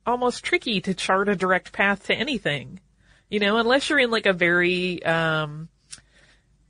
almost 0.07 0.45
tricky 0.45 0.81
to 0.83 0.95
chart 0.95 1.29
a 1.29 1.37
direct 1.37 1.73
path 1.73 2.07
to 2.07 2.15
anything. 2.15 2.81
You 3.29 3.41
know, 3.41 3.59
unless 3.59 3.91
you're 3.91 3.99
in 3.99 4.11
like 4.11 4.27
a 4.27 4.33
very, 4.33 5.03
um, 5.05 5.69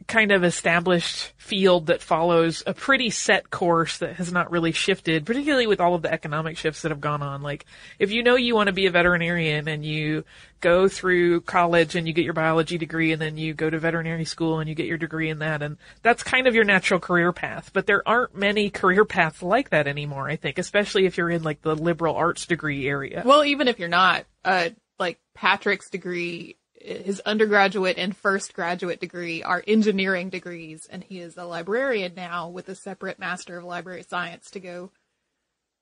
kind 0.06 0.30
of 0.30 0.44
established 0.44 1.32
field 1.36 1.86
that 1.86 2.00
follows 2.00 2.62
a 2.66 2.74
pretty 2.74 3.10
set 3.10 3.50
course 3.50 3.98
that 3.98 4.16
has 4.16 4.32
not 4.32 4.50
really 4.50 4.72
shifted, 4.72 5.26
particularly 5.26 5.66
with 5.66 5.80
all 5.80 5.94
of 5.94 6.02
the 6.02 6.12
economic 6.12 6.56
shifts 6.56 6.82
that 6.82 6.90
have 6.90 7.00
gone 7.00 7.22
on. 7.22 7.42
Like, 7.42 7.66
if 7.98 8.12
you 8.12 8.22
know 8.22 8.36
you 8.36 8.54
want 8.54 8.68
to 8.68 8.72
be 8.72 8.86
a 8.86 8.90
veterinarian 8.90 9.66
and 9.68 9.84
you 9.84 10.24
go 10.60 10.88
through 10.88 11.40
college 11.42 11.96
and 11.96 12.06
you 12.06 12.12
get 12.12 12.24
your 12.24 12.34
biology 12.34 12.78
degree 12.78 13.12
and 13.12 13.20
then 13.20 13.36
you 13.36 13.52
go 13.52 13.68
to 13.68 13.78
veterinary 13.78 14.24
school 14.24 14.60
and 14.60 14.68
you 14.68 14.74
get 14.74 14.86
your 14.86 14.96
degree 14.96 15.28
in 15.28 15.40
that 15.40 15.62
and 15.62 15.76
that's 16.02 16.22
kind 16.22 16.46
of 16.46 16.54
your 16.54 16.64
natural 16.64 17.00
career 17.00 17.32
path. 17.32 17.70
But 17.72 17.86
there 17.86 18.06
aren't 18.08 18.34
many 18.34 18.70
career 18.70 19.04
paths 19.04 19.42
like 19.42 19.70
that 19.70 19.86
anymore, 19.86 20.28
I 20.28 20.36
think, 20.36 20.58
especially 20.58 21.06
if 21.06 21.16
you're 21.16 21.30
in 21.30 21.42
like 21.42 21.62
the 21.62 21.74
liberal 21.74 22.14
arts 22.14 22.46
degree 22.46 22.88
area. 22.88 23.22
Well, 23.24 23.44
even 23.44 23.68
if 23.68 23.78
you're 23.78 23.88
not, 23.88 24.24
uh, 24.44 24.70
like 24.98 25.18
Patrick's 25.34 25.90
degree 25.90 26.56
his 26.86 27.20
undergraduate 27.26 27.98
and 27.98 28.16
first 28.16 28.54
graduate 28.54 29.00
degree 29.00 29.42
are 29.42 29.62
engineering 29.66 30.30
degrees, 30.30 30.86
and 30.90 31.02
he 31.02 31.18
is 31.18 31.36
a 31.36 31.44
librarian 31.44 32.14
now 32.14 32.48
with 32.48 32.68
a 32.68 32.74
separate 32.74 33.18
Master 33.18 33.58
of 33.58 33.64
Library 33.64 34.04
Science 34.08 34.50
to 34.52 34.60
go 34.60 34.92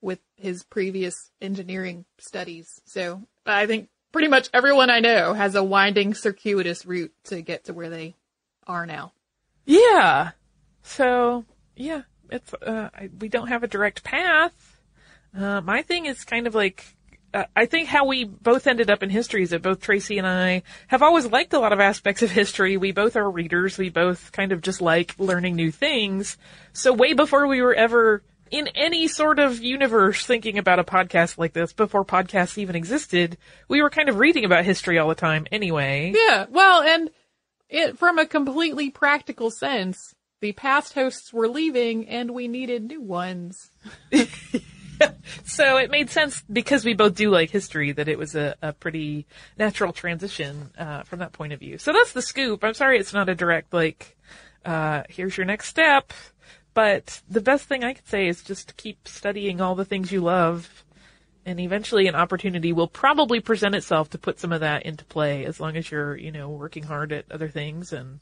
with 0.01 0.19
his 0.37 0.63
previous 0.63 1.31
engineering 1.41 2.07
studies. 2.19 2.81
So 2.87 3.23
I 3.45 3.67
think 3.67 3.89
pretty 4.13 4.29
much 4.29 4.49
everyone 4.55 4.91
I 4.91 5.01
know 5.01 5.35
has 5.35 5.55
a 5.55 5.65
winding, 5.65 6.15
circuitous 6.15 6.87
route 6.87 7.13
to 7.25 7.43
get 7.43 7.65
to 7.65 7.75
where 7.75 7.91
they 7.91 8.15
are 8.67 8.87
now. 8.87 9.13
Yeah. 9.67 10.31
So 10.83 11.45
yeah, 11.77 12.03
it's 12.31 12.55
uh, 12.55 12.89
I, 12.95 13.11
we 13.19 13.29
don't 13.29 13.49
have 13.49 13.63
a 13.63 13.69
direct 13.69 14.05
path. 14.05 14.81
Uh, 15.37 15.61
my 15.61 15.83
thing 15.83 16.07
is 16.07 16.25
kind 16.25 16.47
of 16.47 16.55
like 16.55 16.94
uh, 17.35 17.45
I 17.57 17.67
think 17.67 17.89
how 17.89 18.07
we 18.07 18.25
both 18.25 18.67
ended 18.67 18.91
up 18.91 19.03
in 19.03 19.11
history 19.11 19.43
is 19.43 19.51
that 19.51 19.63
both 19.63 19.81
Tracy 19.81 20.19
and 20.19 20.27
I 20.27 20.63
have 20.87 21.03
always 21.03 21.27
liked 21.27 21.53
a 21.53 21.59
lot 21.59 21.73
of 21.73 21.81
aspects 21.81 22.23
of 22.23 22.31
history. 22.31 22.77
We 22.77 22.93
both 22.93 23.17
are 23.17 23.29
readers. 23.29 23.77
We 23.77 23.91
both 23.91 24.31
kind 24.31 24.53
of 24.53 24.63
just 24.63 24.81
like 24.81 25.19
learning 25.19 25.57
new 25.57 25.73
things. 25.73 26.39
So 26.73 26.93
way 26.93 27.13
before 27.13 27.47
we 27.49 27.61
were 27.61 27.75
ever 27.75 28.23
in 28.51 28.69
any 28.69 29.09
sort 29.09 29.41
of 29.41 29.61
universe 29.61 30.25
thinking 30.25 30.59
about 30.59 30.79
a 30.79 30.85
podcast 30.85 31.37
like 31.37 31.53
this, 31.55 31.73
before 31.73 32.05
podcasts 32.05 32.57
even 32.57 32.77
existed, 32.77 33.37
we 33.69 33.83
were 33.83 33.91
kind 33.91 34.09
of 34.09 34.19
reading 34.19 34.45
about 34.45 34.65
history 34.65 34.99
all 34.99 35.09
the 35.09 35.15
time 35.17 35.47
anyway. 35.51 36.13
Yeah. 36.15 36.47
Well, 36.49 36.83
and 36.83 37.11
it, 37.69 37.99
from 37.99 38.19
a 38.19 38.27
completely 38.27 38.91
practical 38.91 39.51
sense, 39.51 40.15
the 40.41 40.53
past 40.53 40.95
hosts 40.95 41.33
were 41.33 41.49
leaving 41.49 42.07
and 42.07 42.31
we 42.31 42.47
needed 42.47 42.85
new 42.85 43.01
ones. 43.01 43.71
so 45.45 45.77
it 45.79 45.91
made 45.91 46.11
sense 46.11 46.43
because 46.53 46.85
we 46.85 46.95
both 46.95 47.15
do 47.15 47.31
like 47.31 47.51
history 47.51 47.93
that 47.93 48.09
it 48.09 48.19
was 48.19 48.35
a, 48.35 48.57
a 48.63 48.73
pretty 48.73 49.27
natural 49.59 49.93
transition 49.93 50.71
uh, 50.79 51.03
from 51.03 51.21
that 51.21 51.33
point 51.33 51.53
of 51.53 51.61
view. 51.61 51.79
So 51.79 51.93
that's 51.93 52.13
the 52.13 52.23
scoop. 52.23 52.65
I'm 52.65 52.75
sorry 52.75 52.99
it's 52.99 53.15
not 53.15 53.29
a 53.29 53.35
direct 53.35 53.73
like, 53.73 54.17
uh, 54.65 55.03
here's 55.09 55.37
your 55.37 55.47
next 55.47 55.69
step. 55.69 56.13
But 56.75 57.23
the 57.31 57.41
best 57.41 57.67
thing 57.67 57.85
I 57.85 57.95
could 57.95 58.09
say 58.09 58.27
is 58.27 58.43
just 58.43 58.77
keep 58.77 59.07
studying 59.07 59.61
all 59.61 59.77
the 59.77 59.85
things 59.85 60.11
you 60.11 60.21
love, 60.21 60.85
and 61.47 61.61
eventually 61.61 62.09
an 62.09 62.17
opportunity 62.17 62.73
will 62.73 62.89
probably 62.89 63.39
present 63.39 63.77
itself 63.77 64.11
to 64.11 64.19
put 64.19 64.41
some 64.41 64.53
of 64.53 64.61
that 64.61 64.85
into 64.85 65.05
play. 65.05 65.45
As 65.45 65.61
long 65.61 65.77
as 65.77 65.89
you're, 65.89 66.17
you 66.17 66.33
know, 66.33 66.51
working 66.51 66.83
hard 66.83 67.13
at 67.13 67.31
other 67.31 67.49
things 67.49 67.93
and 67.93 68.19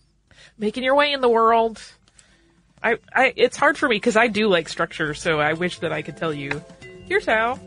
making 0.58 0.84
your 0.84 0.94
way 0.94 1.12
in 1.12 1.22
the 1.22 1.30
world. 1.30 1.80
I, 2.82 2.98
I, 3.14 3.32
it's 3.36 3.56
hard 3.56 3.78
for 3.78 3.88
me 3.88 3.96
because 3.96 4.16
I 4.16 4.26
do 4.26 4.48
like 4.48 4.68
structure, 4.68 5.14
so 5.14 5.40
I 5.40 5.52
wish 5.52 5.78
that 5.80 5.92
I 5.92 6.02
could 6.02 6.16
tell 6.16 6.32
you, 6.32 6.62
here's 7.04 7.26
how. 7.26 7.58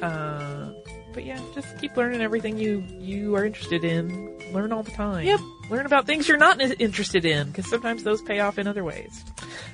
Uh, 0.00 0.70
but 1.12 1.24
yeah, 1.24 1.38
just 1.54 1.78
keep 1.78 1.96
learning 1.96 2.22
everything 2.22 2.58
you, 2.58 2.82
you 2.98 3.36
are 3.36 3.44
interested 3.44 3.84
in. 3.84 4.32
Learn 4.52 4.72
all 4.72 4.82
the 4.82 4.90
time. 4.90 5.26
Yep. 5.26 5.40
Learn 5.70 5.86
about 5.86 6.06
things 6.06 6.28
you're 6.28 6.38
not 6.38 6.60
interested 6.60 7.24
in, 7.24 7.48
because 7.48 7.68
sometimes 7.68 8.02
those 8.04 8.20
pay 8.22 8.40
off 8.40 8.58
in 8.58 8.66
other 8.66 8.84
ways. 8.84 9.24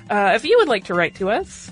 Uh, 0.09 0.31
if 0.35 0.45
you 0.45 0.57
would 0.59 0.67
like 0.67 0.85
to 0.85 0.93
write 0.93 1.15
to 1.15 1.29
us, 1.29 1.71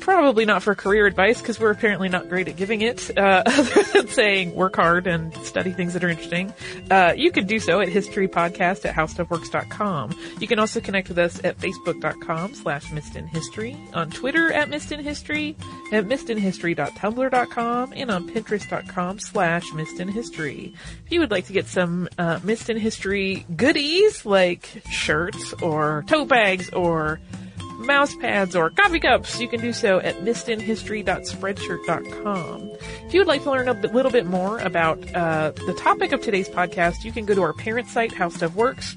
probably 0.00 0.44
not 0.44 0.62
for 0.62 0.74
career 0.74 1.06
advice 1.06 1.40
because 1.40 1.58
we're 1.58 1.70
apparently 1.70 2.08
not 2.08 2.28
great 2.28 2.48
at 2.48 2.56
giving 2.56 2.82
it, 2.82 3.16
uh, 3.16 3.42
other 3.46 3.82
than 3.82 4.08
saying 4.08 4.54
work 4.54 4.76
hard 4.76 5.06
and 5.06 5.34
study 5.38 5.72
things 5.72 5.94
that 5.94 6.04
are 6.04 6.08
interesting. 6.08 6.52
Uh, 6.90 7.12
you 7.16 7.30
can 7.30 7.46
do 7.46 7.58
so 7.58 7.80
at 7.80 7.88
historypodcast 7.88 8.84
at 8.84 8.94
howstuffworks.com. 8.94 10.16
You 10.40 10.46
can 10.46 10.58
also 10.58 10.80
connect 10.80 11.08
with 11.08 11.18
us 11.18 11.42
at 11.44 11.58
facebook.com 11.58 12.54
slash 12.54 12.86
missedinhistory, 12.86 13.76
on 13.94 14.10
Twitter 14.10 14.52
at 14.52 14.68
missedinhistory, 14.68 15.56
at 15.92 16.04
missedinhistory.tumblr.com, 16.04 17.92
and 17.94 18.10
on 18.10 18.28
pinterest.com 18.28 19.18
slash 19.18 19.64
missedinhistory. 19.70 20.74
If 21.06 21.12
you 21.12 21.20
would 21.20 21.30
like 21.30 21.46
to 21.46 21.52
get 21.52 21.66
some 21.66 22.08
uh, 22.18 22.40
Missed 22.42 22.70
in 22.70 22.78
History 22.78 23.46
goodies 23.56 24.24
like 24.24 24.82
shirts 24.90 25.52
or 25.62 26.04
tote 26.08 26.28
bags 26.28 26.70
or 26.70 27.20
mouse 27.78 28.14
pads 28.16 28.56
or 28.56 28.70
coffee 28.70 29.00
cups, 29.00 29.40
you 29.40 29.48
can 29.48 29.60
do 29.60 29.72
so 29.72 29.98
at 30.00 30.16
missedinhistory.spreadshirt.com. 30.16 32.70
If 33.06 33.14
you 33.14 33.20
would 33.20 33.28
like 33.28 33.42
to 33.44 33.50
learn 33.50 33.68
a 33.68 33.72
little 33.72 34.10
bit 34.10 34.26
more 34.26 34.58
about 34.58 34.98
uh, 35.14 35.52
the 35.66 35.72
topic 35.74 36.12
of 36.12 36.20
today's 36.20 36.48
podcast, 36.48 37.04
you 37.04 37.12
can 37.12 37.24
go 37.24 37.34
to 37.34 37.42
our 37.42 37.52
parent 37.52 37.88
site, 37.88 38.12
How 38.12 38.28
Stuff 38.28 38.54
Works. 38.54 38.96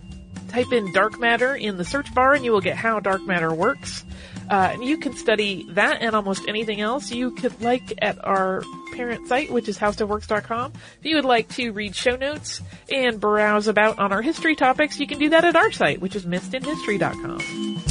Type 0.49 0.71
in 0.73 0.91
dark 0.91 1.19
matter 1.19 1.55
in 1.55 1.77
the 1.77 1.85
search 1.85 2.13
bar 2.13 2.33
and 2.33 2.43
you 2.43 2.51
will 2.51 2.59
get 2.59 2.75
how 2.75 2.99
dark 2.99 3.25
matter 3.25 3.53
works. 3.53 4.03
Uh, 4.49 4.71
and 4.73 4.83
you 4.83 4.97
can 4.97 5.15
study 5.15 5.65
that 5.69 6.01
and 6.01 6.13
almost 6.13 6.43
anything 6.49 6.81
else 6.81 7.09
you 7.09 7.31
could 7.31 7.61
like 7.61 7.93
at 8.01 8.21
our 8.25 8.61
parent 8.93 9.25
site, 9.29 9.49
which 9.49 9.69
is 9.69 9.77
howstuffworks.com. 9.77 10.73
If 10.99 11.05
you 11.05 11.15
would 11.15 11.23
like 11.23 11.47
to 11.55 11.71
read 11.71 11.95
show 11.95 12.17
notes 12.17 12.61
and 12.91 13.17
browse 13.17 13.67
about 13.67 13.97
on 13.97 14.11
our 14.11 14.21
history 14.21 14.57
topics, 14.57 14.99
you 14.99 15.07
can 15.07 15.19
do 15.19 15.29
that 15.29 15.45
at 15.45 15.55
our 15.55 15.71
site, 15.71 16.01
which 16.01 16.17
is 16.17 16.25
missedinhistory.com. 16.25 17.90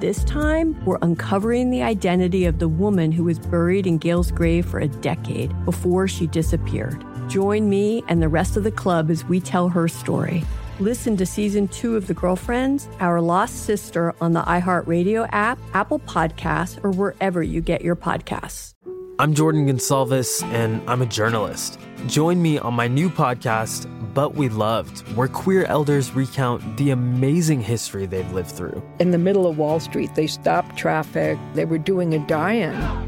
This 0.00 0.22
time, 0.22 0.80
we're 0.84 0.98
uncovering 1.02 1.70
the 1.70 1.82
identity 1.82 2.44
of 2.44 2.60
the 2.60 2.68
woman 2.68 3.10
who 3.10 3.24
was 3.24 3.40
buried 3.40 3.84
in 3.84 3.98
Gail's 3.98 4.30
grave 4.30 4.64
for 4.64 4.78
a 4.78 4.86
decade 4.86 5.52
before 5.64 6.06
she 6.06 6.28
disappeared. 6.28 7.04
Join 7.28 7.68
me 7.68 8.04
and 8.06 8.22
the 8.22 8.28
rest 8.28 8.56
of 8.56 8.62
the 8.62 8.70
club 8.70 9.10
as 9.10 9.24
we 9.24 9.40
tell 9.40 9.68
her 9.68 9.88
story. 9.88 10.44
Listen 10.78 11.16
to 11.16 11.26
season 11.26 11.66
two 11.66 11.96
of 11.96 12.06
The 12.06 12.14
Girlfriends, 12.14 12.88
Our 13.00 13.20
Lost 13.20 13.64
Sister 13.64 14.14
on 14.20 14.34
the 14.34 14.42
iHeartRadio 14.42 15.28
app, 15.32 15.58
Apple 15.74 15.98
Podcasts, 15.98 16.78
or 16.84 16.92
wherever 16.92 17.42
you 17.42 17.60
get 17.60 17.82
your 17.82 17.96
podcasts. 17.96 18.74
I'm 19.18 19.34
Jordan 19.34 19.66
Gonsalves, 19.66 20.44
and 20.52 20.80
I'm 20.88 21.02
a 21.02 21.06
journalist. 21.06 21.80
Join 22.06 22.40
me 22.40 22.56
on 22.56 22.72
my 22.72 22.86
new 22.86 23.10
podcast, 23.10 23.90
But 24.18 24.34
We 24.34 24.48
Loved, 24.48 25.06
where 25.14 25.28
queer 25.28 25.64
elders 25.66 26.10
recount 26.10 26.76
the 26.76 26.90
amazing 26.90 27.60
history 27.60 28.04
they've 28.04 28.28
lived 28.32 28.50
through. 28.50 28.82
In 28.98 29.12
the 29.12 29.16
middle 29.16 29.46
of 29.46 29.58
Wall 29.58 29.78
Street, 29.78 30.12
they 30.16 30.26
stopped 30.26 30.76
traffic. 30.76 31.38
They 31.54 31.64
were 31.64 31.78
doing 31.78 32.12
a 32.14 32.18
die-in. 32.26 32.72
Right. 32.72 33.04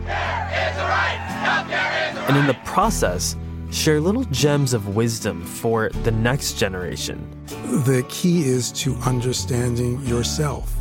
Right. 0.78 2.26
And 2.28 2.36
in 2.36 2.46
the 2.46 2.54
process, 2.64 3.34
share 3.72 4.00
little 4.00 4.22
gems 4.26 4.72
of 4.72 4.94
wisdom 4.94 5.44
for 5.44 5.88
the 6.04 6.12
next 6.12 6.52
generation. 6.58 7.28
The 7.48 8.06
key 8.08 8.44
is 8.44 8.70
to 8.74 8.94
understanding 8.98 10.00
yourself, 10.02 10.72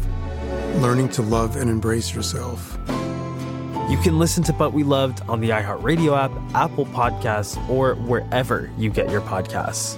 learning 0.75 1.09
to 1.09 1.23
love 1.23 1.55
and 1.55 1.71
embrace 1.71 2.13
yourself. 2.13 2.77
You 3.89 3.97
can 4.03 4.19
listen 4.19 4.43
to 4.43 4.53
But 4.53 4.73
We 4.73 4.84
Loved 4.84 5.23
on 5.27 5.41
the 5.41 5.49
iHeartRadio 5.49 6.15
app, 6.15 6.32
Apple 6.53 6.86
Podcasts, 6.86 7.57
or 7.67 7.95
wherever 7.95 8.69
you 8.77 8.91
get 8.91 9.09
your 9.09 9.21
podcasts. 9.21 9.97